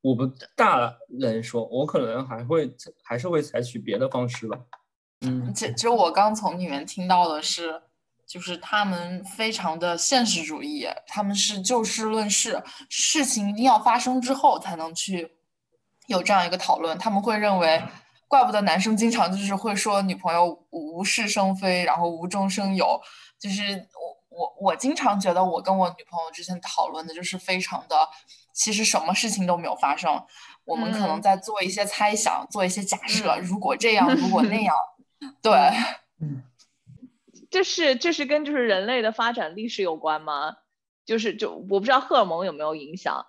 [0.01, 0.27] 我不
[0.57, 2.69] 大人说，我可能还会
[3.01, 4.59] 还是会采取别的方式吧。
[5.21, 7.81] 嗯，其其实我刚从里面听到的是。
[8.27, 15.37] 就是他们非常的现实主义，他们是就事论事，事情一定要发生之后才能去
[16.07, 16.97] 有这样一个讨论。
[16.97, 17.83] 他们会认为，
[18.27, 22.99] 怪不得男生经常就是会说女朋友无事生非，然后无中生有。
[23.39, 23.87] 就是
[24.31, 27.95] 我我我经常觉得我跟我女朋友之前讨论的就是非常的，
[28.53, 30.25] 其实什么事情都没有发生，
[30.63, 34.75] 我们可能在做一些猜想，做一些假设，如果这样，如果那样，
[35.43, 35.51] 对。
[37.55, 40.57] 这是这是跟就是人类的发展历史有关吗？
[41.05, 43.27] 就是就我不知道荷尔蒙有没有影响，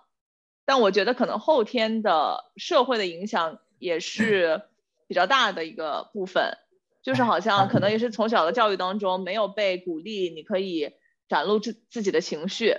[0.65, 4.63] 但我觉得可能后天的社会的影响也是
[5.07, 6.57] 比较大的一个部分。
[7.01, 10.91] 就是好像可能也是从小的教育当中没有被鼓励，你可以
[11.29, 12.75] 展露自自己的情绪。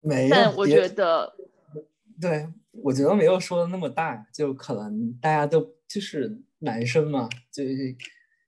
[0.00, 0.34] 没有。
[0.34, 1.32] 但我觉得，
[2.20, 2.48] 对，
[2.82, 7.62] 我觉得没有说的那么大，就可能大家都就是男生嘛，就。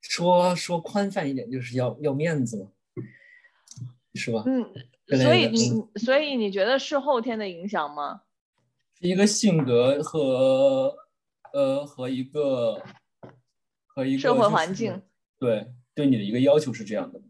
[0.01, 2.71] 说说宽泛一点，就是要要面子嘛，
[4.15, 4.45] 是吧？
[4.47, 4.65] 嗯，
[5.19, 8.23] 所以你所以你觉得是后天的影响吗？
[9.01, 10.97] 一个性格和
[11.53, 12.83] 呃和一个
[13.87, 15.03] 和一个社会环境，
[15.39, 17.21] 对对你的一个要求是这样的。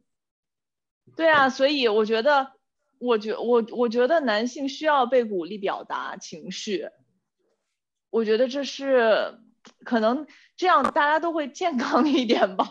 [1.16, 2.52] 对啊，所以我觉得，
[2.98, 6.88] 我觉我我觉得男性需要被鼓励表达情绪，
[8.10, 9.40] 我觉得这是。
[9.84, 12.66] 可能这样大家都会健康一点吧，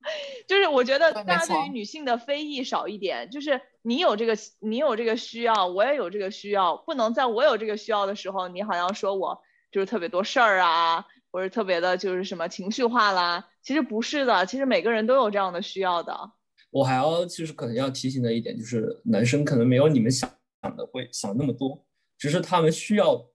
[0.46, 16.32] 就是我觉得大家对于女性的非议少一点，就是你有这个你有这个需要，我也有这个需要，不能在我有这个需要的时候，你好像说我就是特别多事儿啊，或者特别的就是什么情绪化啦，其实不是的，其实每个人都有这样的需要的。
[16.70, 20.30] 我还要就是可能要提醒的一点就是，男生可能没有你们想
[20.76, 21.84] 的会想那么多，
[22.18, 23.26] 只是他们需要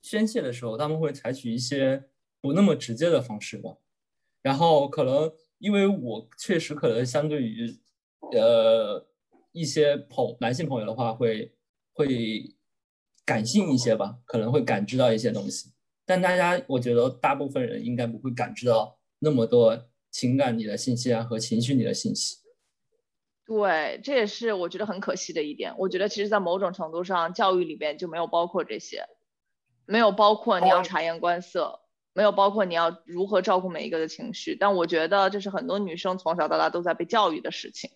[0.00, 2.02] 宣泄的时候，他们会采取一些。
[2.42, 3.78] 不那么直接的方式吧，
[4.42, 7.78] 然后可能因为我确实可能相对于
[8.32, 9.06] 呃
[9.52, 11.54] 一些朋男性朋友的话会
[11.94, 12.54] 会
[13.24, 15.70] 感性一些吧，可能会感知到一些东西，
[16.04, 22.38] 但大家我觉得大部分人应该不会感知到那么多情感里的信息啊和情绪里的信息。
[23.44, 25.74] 对，这也是我觉得很可惜的一点。
[25.76, 29.04] 我觉得其实，在某种程度上，教育里边就没有包括这些，
[29.84, 31.81] 没有包括你要察言观色。
[32.14, 37.90] 没有包括你要如何照顾每一个的情绪，但我觉得这是很多女生从小到大都在被教育的事情。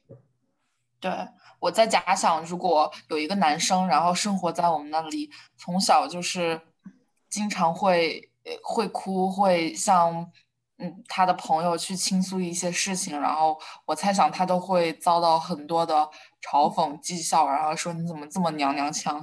[0.99, 1.13] 对，
[1.61, 6.59] 我在假想，如果有一个男生，然后生活在我们那里，从小就是
[7.29, 8.31] 经常会
[8.63, 10.33] 会哭，会向
[10.79, 16.09] 嗯他的朋友去倾诉一些事情，然后我猜想他都会遭到很多的
[16.41, 19.23] 嘲讽、讥笑，然后说你怎么这么娘娘腔？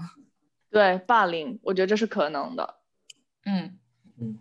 [0.69, 2.75] 对，霸凌，我觉得这是可能的。
[3.45, 3.79] 嗯
[4.19, 4.39] 嗯。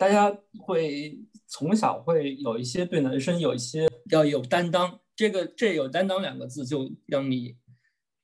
[0.00, 7.54] 大家会从小会有一些对男生有一些要有担当，这个这有担当两个字就让你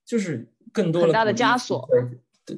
[0.03, 1.87] 就是更多很大的枷锁，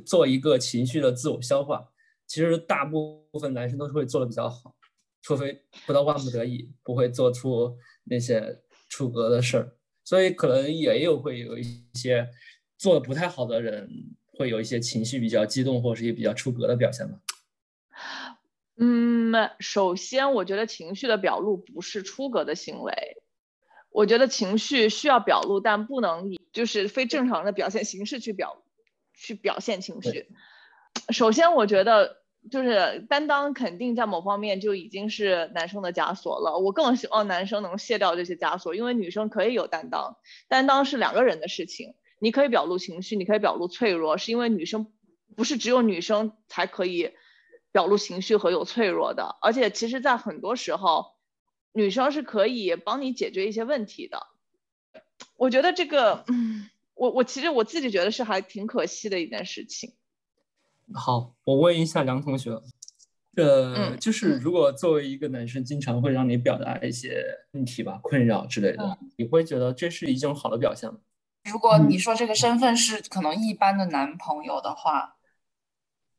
[0.07, 1.89] 做一个情绪的自我消化。
[2.29, 4.77] 其实大部分男生都是会做的比较好，
[5.21, 9.77] 除非不到万不得已，不会做出那些出格的事儿。
[10.05, 11.65] 所以可能也有会有一
[11.95, 12.29] 些
[12.77, 13.91] 做的不太好的人，
[14.35, 17.19] 会有一些情绪比较激动或者是一些比较出格的表现吧。
[18.81, 22.95] 嗯，首先，我觉得情绪的表露不是出格的行为。
[23.91, 28.63] 我觉得情绪需要表露，但不能以就是非正常的表现形式去表
[29.15, 30.29] 去表现情绪。
[31.11, 32.19] 首先，我觉得
[32.51, 36.59] 就是担当肯定在某方面就已经是男生的枷锁了。
[36.59, 40.17] 我更希望男生能卸掉这些枷锁，因为女生可以有担当，
[40.47, 41.95] 担当是两个人的事情。
[42.21, 44.93] 你可以表露情绪，你可以表露脆弱，是因为女生
[45.35, 47.13] 不是只有女生才可以
[47.73, 51.15] 表露情绪和有脆弱的，而且其实，在很多时候，
[51.73, 54.27] 女生是可以帮你解决一些问题的。
[55.37, 59.95] 我觉得这个， 嗯，我我其实我自己觉得是还挺可惜的一件事情。
[60.95, 62.61] 好，我问一下梁同学，
[63.37, 70.99] 呃，就是如果作为一个男生，经常会让你表达一些问题吧、困扰之类的，你会觉得这是一种好的表现吗？
[71.45, 75.17] 如果你说这个身份是可能一般的男朋友的话，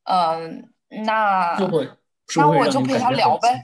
[0.04, 1.90] 嗯，那就会，
[2.36, 3.64] 那我就陪他聊呗，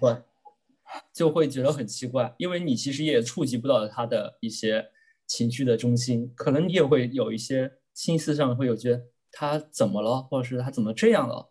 [1.14, 4.92] 就会觉得很奇怪，因为你其实也触及不到他的一些
[5.28, 9.04] 情绪的中心，可能你也会有一些心思上会有觉得。
[9.38, 11.50] 他怎么了，或者是他怎么这样了？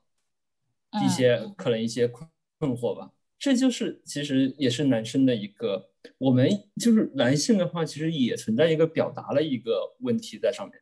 [1.04, 2.26] 一些可能一些困
[2.58, 3.10] 困惑吧。
[3.38, 6.48] 这就是其实也是男生的一个，我们
[6.80, 10.80] 就是男性的话，其实也存在一个表达的一个问题在上面。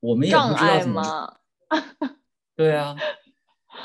[0.00, 1.40] 我们也不知道怎么。
[2.56, 2.96] 对啊，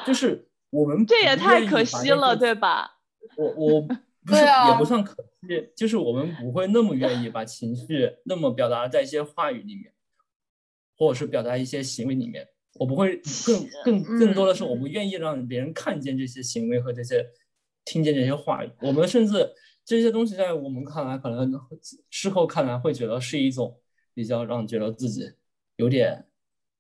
[0.05, 2.99] 就是我们这也太可惜了，对吧？
[3.37, 5.15] 我我不是也不算可
[5.47, 9.93] 惜，就是我们不会那么愿意把情绪那么表达在一些话语里面，
[10.97, 12.47] 或者是表达一些行为里面。
[12.75, 17.23] 我不会更更更多的是，我不愿意让别人看见这些行为和这些
[17.85, 18.71] 听见这些话语。
[18.81, 19.47] 我们甚至
[19.85, 21.51] 这些东西在我们看来，可能
[22.09, 23.79] 事后看来会觉得是一种
[24.15, 25.31] 比较让觉得自己
[25.75, 26.25] 有点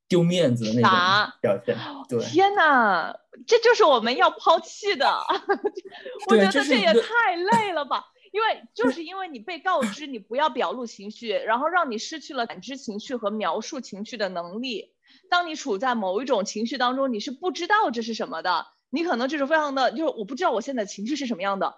[0.07, 1.77] 丢面子的那种表现。
[2.07, 3.15] 对，天哪，
[3.47, 5.07] 这就是我们要抛弃的。
[6.29, 8.05] 我觉得这也太累了吧？
[8.31, 14.93] 因为就是因为你被告知你不要表露情绪，然后让你失去了感知情绪和描述情绪的能力。
[15.29, 21.77] 当你处在某一种情绪当中，你是不知道这是什么的，你可能就是非常的，就是我不知道我现在情绪是什么样的，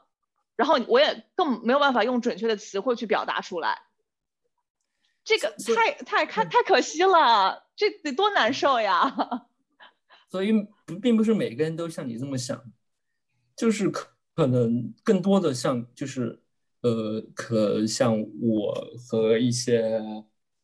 [0.55, 3.81] 然后我也更没有办法用准确的词汇去表达出来，
[5.25, 9.13] 这个太太太太可惜了，这得多难受呀！
[10.29, 10.51] 所以
[10.85, 12.63] 不并不是每个人都像你这么想，
[13.55, 16.41] 就是可可能更多的像就是
[16.81, 18.73] 呃，可像我
[19.09, 20.01] 和一些。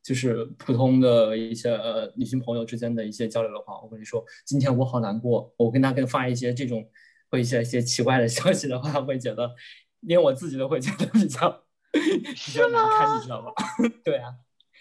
[0.04, 6.84] 就是普通的一些呃女性朋友之间的一些交流的话，我跟你说，今天我好难过，我跟他跟发一些这种
[7.30, 9.52] 或一些一些奇怪的消息的话，会觉得
[10.00, 13.52] 连我自己都会觉得比较 比较难堪，你知道吗？
[14.04, 14.34] 对啊，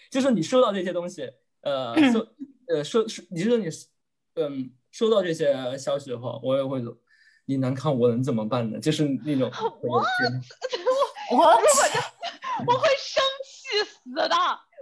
[0.09, 2.27] 就是你收到这些东西，呃收
[2.67, 3.67] 呃收收，你说你
[4.35, 6.81] 嗯收到这些消息的话，我也会
[7.45, 8.79] 你难看，我能怎么办呢？
[8.79, 9.51] 就是那种
[9.81, 10.03] 我我
[11.31, 11.45] 我我
[12.67, 14.29] 我会生气死的。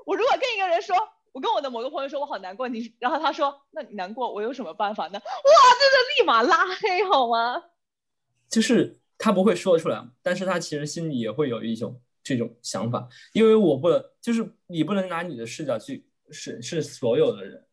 [0.05, 0.95] 我如果跟一个人说，
[1.31, 5.13] 我跟我的某个朋友说我好难过，你然后他说，那你难过，我有什么办法呢？
[5.13, 7.63] 哇，这就立马拉黑好吗？
[8.49, 17.65] 就是他不会说出来，但是他其实心里也会有一种这种想法，因为我不能，就是你不能拿你的视角去审视所有的人，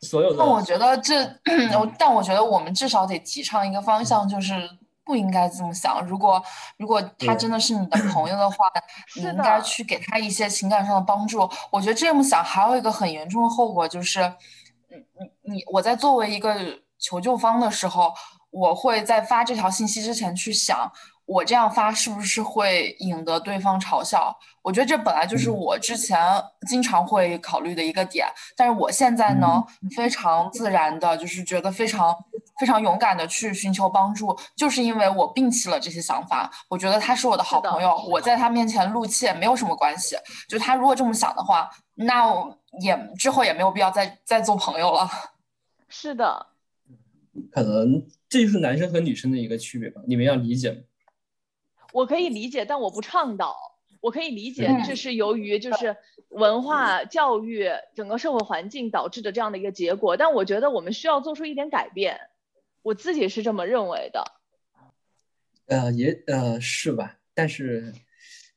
[0.00, 0.36] 所有的。
[0.36, 1.24] 那我觉得这，
[1.98, 4.68] 但我觉得我们至少得提倡一个方向，就是。
[5.06, 6.04] 不应该这么想。
[6.04, 6.42] 如果
[6.78, 8.68] 如果他真的是你的朋友的话，
[9.14, 11.48] 你应该去给他一些情感上的帮助。
[11.70, 14.18] 我觉得这么想还有一个很严重的后果，就是，
[14.88, 14.96] 你
[15.44, 16.56] 你你，我在作为一个
[16.98, 18.12] 求救方的时候，
[18.50, 20.90] 我会在发这条信息之前去想。
[21.26, 24.34] 我这样发是不是会引得对方嘲笑？
[24.62, 26.18] 我觉得这本来就是我之前
[26.68, 29.62] 经常会考虑的一个点，但是我现在呢，
[29.94, 32.16] 非常自然的，就是觉得非常
[32.58, 36.50] 非常勇敢的去寻求帮助，就是因为我摒弃了这些想法。
[36.68, 40.16] 我觉得他是我的好朋友，我在他面前露怯没有什么关系。
[40.48, 42.24] 就他如果这么想的话，那
[42.80, 45.08] 也之后也没有必要再再做朋友了。
[45.88, 46.46] 是的，
[47.50, 50.84] 可能这就是男生和女生的一个区别吧，你们要理解。
[51.92, 53.56] 我可以理解，但我不倡导。
[54.02, 55.96] 我可以理解，这是由于就是
[56.28, 60.16] 文化教育整个社会环境导致的这样的一个结果。
[60.16, 62.16] 但我觉得我们需要做出一点改变，
[62.82, 64.22] 我自己是这么认为的。
[65.66, 67.18] 呃，也呃是吧？
[67.34, 67.92] 但是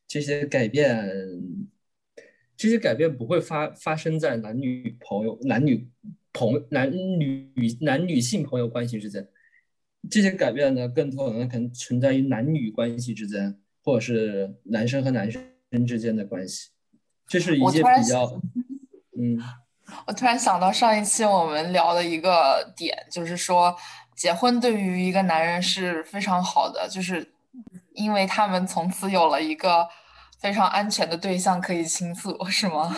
[0.07, 1.09] 这些改变，
[2.55, 5.89] 这些改变不会发发生在男女朋友、男女
[6.31, 7.51] 朋、男女
[7.81, 9.27] 男女性朋友关系之间。
[10.09, 15.41] 这些改变呢，更多可能可能存在于男女关系之间，或者是男生和男生
[15.87, 16.69] 之间的关系。
[17.27, 18.25] 这是一些比较，
[19.17, 19.41] 嗯。
[20.05, 23.75] 我突然想到上一期我们聊的一个点，就是说
[24.15, 27.27] 结婚对于一个男人是非常好的，就是
[27.93, 29.87] 因为他们从此有了一个
[30.39, 32.95] 非常安全的对象可以倾诉，是吗？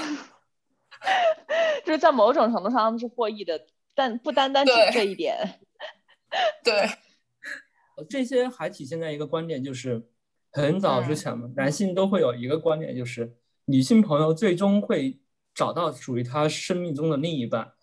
[1.85, 3.57] 就是在某种程度上他们是获益的，
[3.95, 5.60] 但不单单是这一点。
[6.63, 6.89] 对，
[8.09, 10.07] 这些还体现在一个观点，就是
[10.51, 15.19] 很早之前嘛，男性都会有一个观点，就是女性朋友最终会
[15.53, 17.73] 找到属于她生命中的另一半，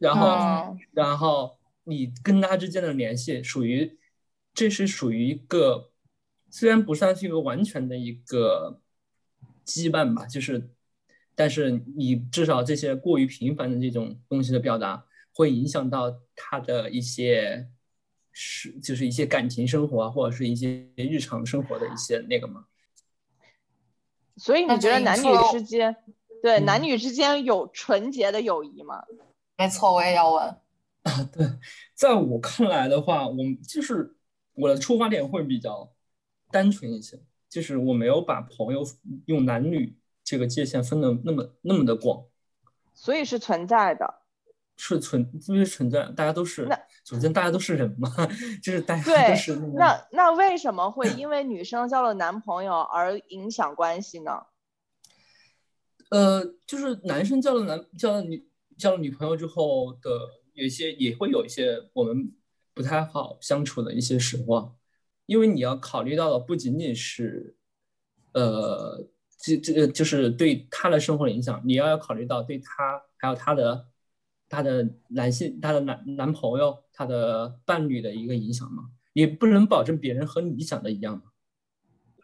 [0.00, 3.98] 然后，然后你跟她之间的联系属于，
[4.54, 5.90] 这是属于一个，
[6.48, 8.80] 虽然不算是一个完全的一个
[9.66, 10.70] 羁绊吧，就是，
[11.34, 17.68] 但是你至少这些过于频繁的这种东西的表达，会影响到他的一些。
[18.42, 22.64] 是，就是一些感情生活啊，或者是一些日常生活的一些那个吗？
[24.38, 25.94] 所以你觉得男女之间，
[26.42, 29.04] 对男女之间有纯洁的友谊吗？
[29.58, 30.42] 没错，我也要问。
[31.02, 31.46] 啊， 对，
[31.94, 33.36] 在我看来的话，我
[33.68, 34.16] 就是
[34.54, 35.92] 我的出发点会比较
[36.50, 37.20] 单纯一些，
[37.50, 38.82] 就是我没有把朋友
[39.26, 42.24] 用男女这个界限分的那么那么的广，
[42.94, 44.22] 所以是存在的。
[44.78, 46.64] 是存，就是存在，大家都是。
[46.64, 46.80] 那
[47.10, 48.08] 首先，大家都是人嘛，
[48.62, 49.56] 就是大家都是。
[49.74, 54.30] 那那为什么会 因为女生交了男朋友而影响关系呢？
[56.10, 58.48] 呃，就是男生交了男交了女
[58.78, 60.08] 交了女朋友之后的，
[60.52, 62.32] 有一些也会有一些我们
[62.72, 64.76] 不太好相处的一些时光，
[65.26, 67.56] 因为你要考虑到的不仅仅是，
[68.34, 69.04] 呃，
[69.36, 73.89] 这这个就是对他的生活的影响，你要要考虑到对他还有他的。
[74.50, 78.90] 他的男性，她的男男朋友，她的伴侣的一个影响吗？
[79.12, 81.20] 也不能保证别人和你想的一样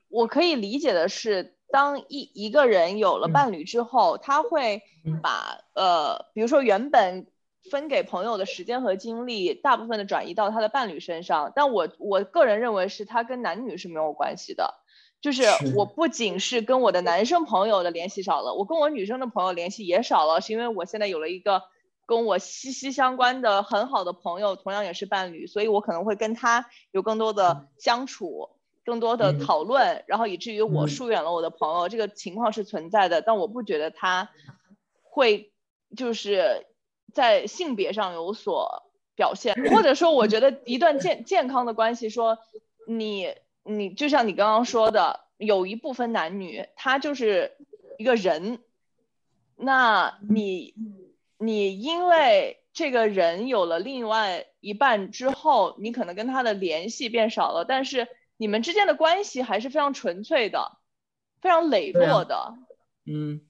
[0.09, 4.83] 我可以理解的是，当一一个人有了伴侣之后，他会
[5.23, 7.27] 把呃，比如说原本
[7.71, 11.53] 分给朋友的时间和精力，大部分的转移到他的伴侣身上。
[11.57, 14.75] 但我我个人认为，是他跟男女是没有关系的。
[15.21, 15.43] 就是
[15.75, 21.63] 我不仅是跟我的男生朋友的联系少了，我跟我女生的朋友联系也少了，是因为我现在有了一个。
[22.07, 28.51] 跟我息息相关的很好的朋友，同样也是伴侣，所以我可能会跟他有更多的相处，
[28.85, 33.23] 更多的讨论，然后以至于我疏远了我的朋友，这个情况是存在的。
[33.23, 34.31] 但我不觉得他
[35.03, 35.53] 会
[35.97, 36.69] 就是
[37.13, 38.85] 在性别上有所
[39.17, 42.39] 表现，或者说，我觉得一段健健康的关系，说
[42.87, 43.35] 你
[43.65, 47.57] 你就像你刚刚说的，有一部分男女他就是
[47.99, 48.61] 一个人，
[49.57, 50.73] 那你。
[51.39, 60.79] 你因为这个人有了另外一半之后，你可能跟他的联系变少了，但是你们之间的关系还是非常纯粹的，
[61.41, 62.55] 非常磊落的。
[63.05, 63.41] 嗯，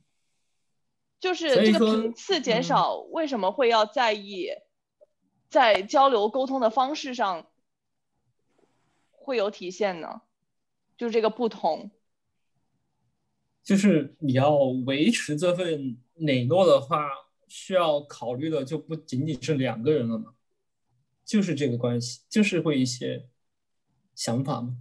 [1.20, 4.49] 就是这个频次减少，为什么会要在意
[5.49, 7.47] 在交流沟通的方式上
[9.11, 10.22] 会有体现呢？
[10.97, 11.91] 就是这个不同，
[13.62, 17.26] 就是你要维持这份磊落的话。
[17.49, 20.34] 需要考虑的就不仅仅是两个人了嘛，
[21.24, 23.28] 就是这个关系，就是会一些
[24.14, 24.76] 想法嘛，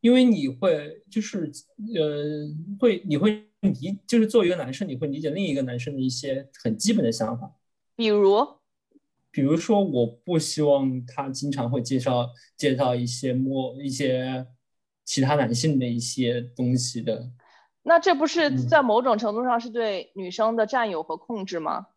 [0.00, 1.50] 因为你会就是
[1.94, 2.48] 呃
[2.78, 7.52] 会你会理就是作为一个男生，你会理解另一个男生的一些很基本的想法，
[7.96, 8.46] 比如，
[9.30, 14.46] 比如说我不希望他经常会介绍介绍一些摸一些
[15.04, 17.30] 其他男性的一些东西的，
[17.82, 21.88] 那这不是在某种程度上是对女生的占有和控制吗？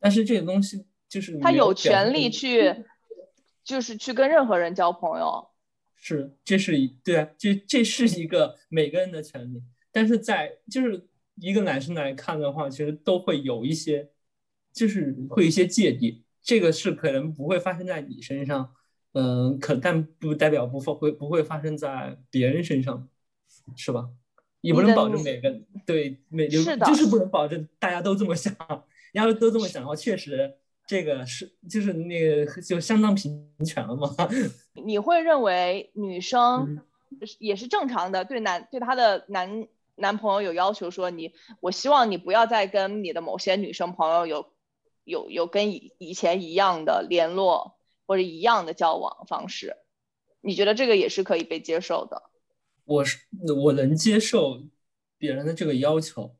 [0.00, 2.84] 但是这个东西就是他有权利去，
[3.64, 5.48] 就是去跟任何人交朋友，
[5.96, 9.62] 是，这是一对啊，这这是一个每个人的权利。
[9.90, 14.10] 但是在就是一个男生来看的话，其实都会有一些，
[14.72, 16.24] 就是会一些芥蒂。
[16.42, 18.74] 这个是可能不会发生在你身上，
[19.12, 23.08] 嗯，可但不代表不会不会发生在别人身上，
[23.76, 24.08] 是吧？
[24.60, 28.54] 也不能保证每个对每就是就是不能保证大家都这么想。
[29.12, 30.54] 要是都这么想的话，确实
[30.86, 34.14] 这个是就是那个就相当平权了嘛。
[34.74, 36.80] 你会认为女生
[37.38, 44.52] 也是正常的，对男对她的男男朋友有要求，说你我希望你不要再跟你的某些女生朋友有
[45.04, 49.76] 有有跟以以前一样的联络或者一样的交往方式，
[50.40, 52.22] 你觉得这个也是可以被接受的？
[52.84, 53.18] 我是
[53.64, 54.62] 我能接受
[55.18, 56.37] 别人的这个要求。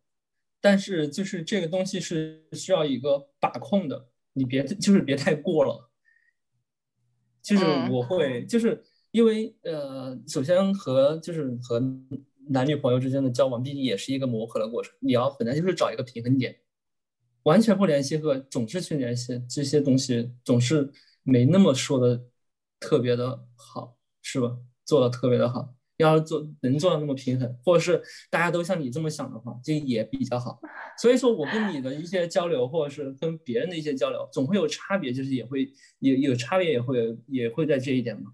[0.60, 5.90] 但是就是这个东西是需要一个把控的，你别就是别太过了。
[7.42, 11.80] 就是我会就是因为呃，首先和就是和
[12.50, 14.94] 男女朋友之间的交往，毕竟也是一个磨合的过程。
[15.00, 16.58] 你要本来就是找一个平衡点，
[17.44, 20.92] 完全不联系和总是去联系这些东西，总是
[21.22, 22.24] 没那么说的
[22.80, 24.58] 特别的好，是吧？
[24.84, 30.60] 做的特别的好，要做能做到那么平衡，或者是大家都像你这么想的话，就也比较好。
[30.96, 35.68] 所以说我跟你的一些交流，或者是跟别人的一些交流，总会有差别，就是也会
[35.98, 38.30] 也有差别，也会也会在这一点嘛。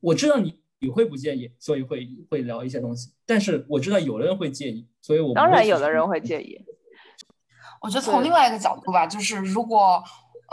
[0.00, 6.62] 我知道你你会不介意，所以会会聊一些东西，但是我知道有的人会介意，所以我当然有的人会介意。
[7.80, 10.02] 我觉得从另外一个角度吧，就是如果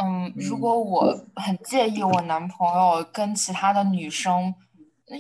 [0.02, 4.56] 嗯，如果我很介意我男朋友跟其他的女生。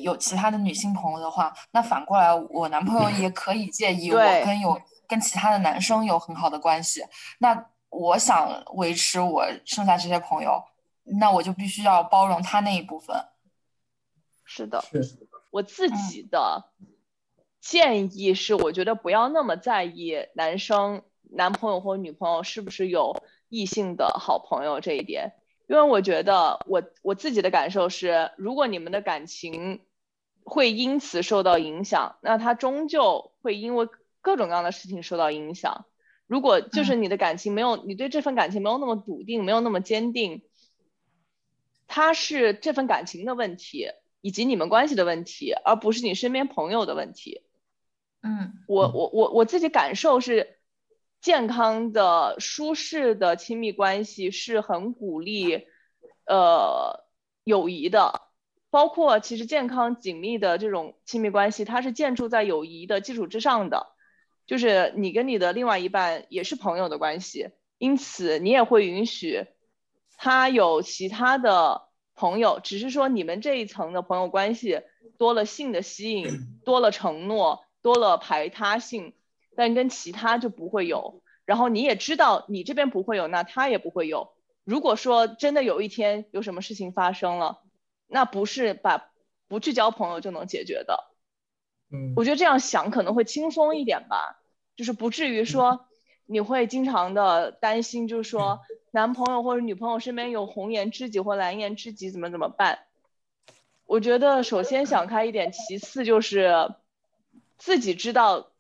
[0.02, 7.02] 有其他的女性朋友的话，那反过来，我男朋友也 可以介意我跟有跟其他的男生有很好的关系。
[7.40, 10.64] 那我想维持我剩下这些朋友，
[11.20, 13.16] 那我就必须要包容他那一部分。
[14.46, 14.84] 是的，
[15.52, 16.72] 我自己的
[17.60, 23.16] 建议是，我觉得不要那么在意男生男朋友或女朋友是不是有
[23.48, 25.34] 异性的好朋友这一点。
[25.70, 29.82] 因为我觉得，我我自己的感受是，如果你们的感情
[30.44, 33.88] 会因此受到影响，那他终究会因为
[34.20, 35.86] 各种各样的事情受到影响。
[36.26, 40.42] 如果就是你的感情没有，你对这份感情没有那么笃定，没有那么坚定，
[41.86, 43.90] 他是这份感情的问题，
[44.22, 47.44] 以及你们关系的问题，而不是你身边朋友的问题。
[48.24, 50.59] 嗯，我我我我自己感受是。
[51.22, 55.68] 健康的、舒适的亲密关系是很鼓励，
[56.26, 57.06] 呃，
[57.44, 58.22] 友谊的。
[58.72, 63.88] 包括其实健康紧密的这种亲密关系，它是建筑在友谊的基础之上的。
[64.46, 69.46] 就是你跟你的另外一半也是朋友的关系，因此你也会允许
[70.18, 74.82] 他有其他的朋友，只是说你们这一层的朋友关系
[75.18, 76.28] 多了性的吸引，
[76.66, 79.14] 多了承诺，多了排他性。
[79.60, 84.32] 但跟其他就不会有，然后你也知道你这边不会有，那他也不会有。
[84.64, 87.62] 如果说真的有一天有什么事情发生了，
[88.08, 89.12] 那不是把
[89.50, 91.14] 不去交朋友就能解决的。
[91.92, 94.40] 嗯，我觉得这样想可能会轻松一点吧，
[94.78, 95.88] 就是不至于说
[96.26, 102.80] 你会经常的担心，就是说男朋友或者女朋友身边有红颜知己或蓝颜知己怎么怎么办？
[103.86, 106.76] 我觉得首先想开一点，其次就是
[107.58, 108.52] 自己知道。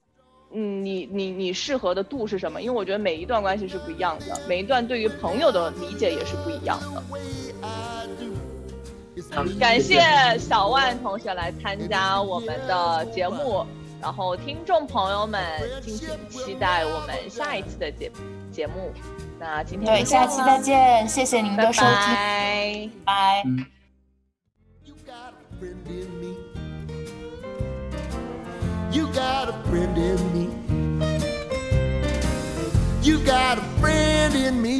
[0.51, 2.61] 嗯，你你你适合的度是什么？
[2.61, 7.03] 因为我觉得每一段关系是不一样的，每一段对于朋友的理解也是不一样的。
[9.59, 10.01] 感谢
[10.39, 13.65] 小万同学来参加我们的节目，
[14.01, 15.43] 然后听众朋友们
[15.81, 18.11] 敬请期待我们下一期的节
[18.51, 18.93] 节目。
[19.37, 23.43] 那今天对，下期再见，谢谢您的收听，拜。
[28.91, 30.49] You got a friend in me.
[33.03, 34.79] You got a friend in me.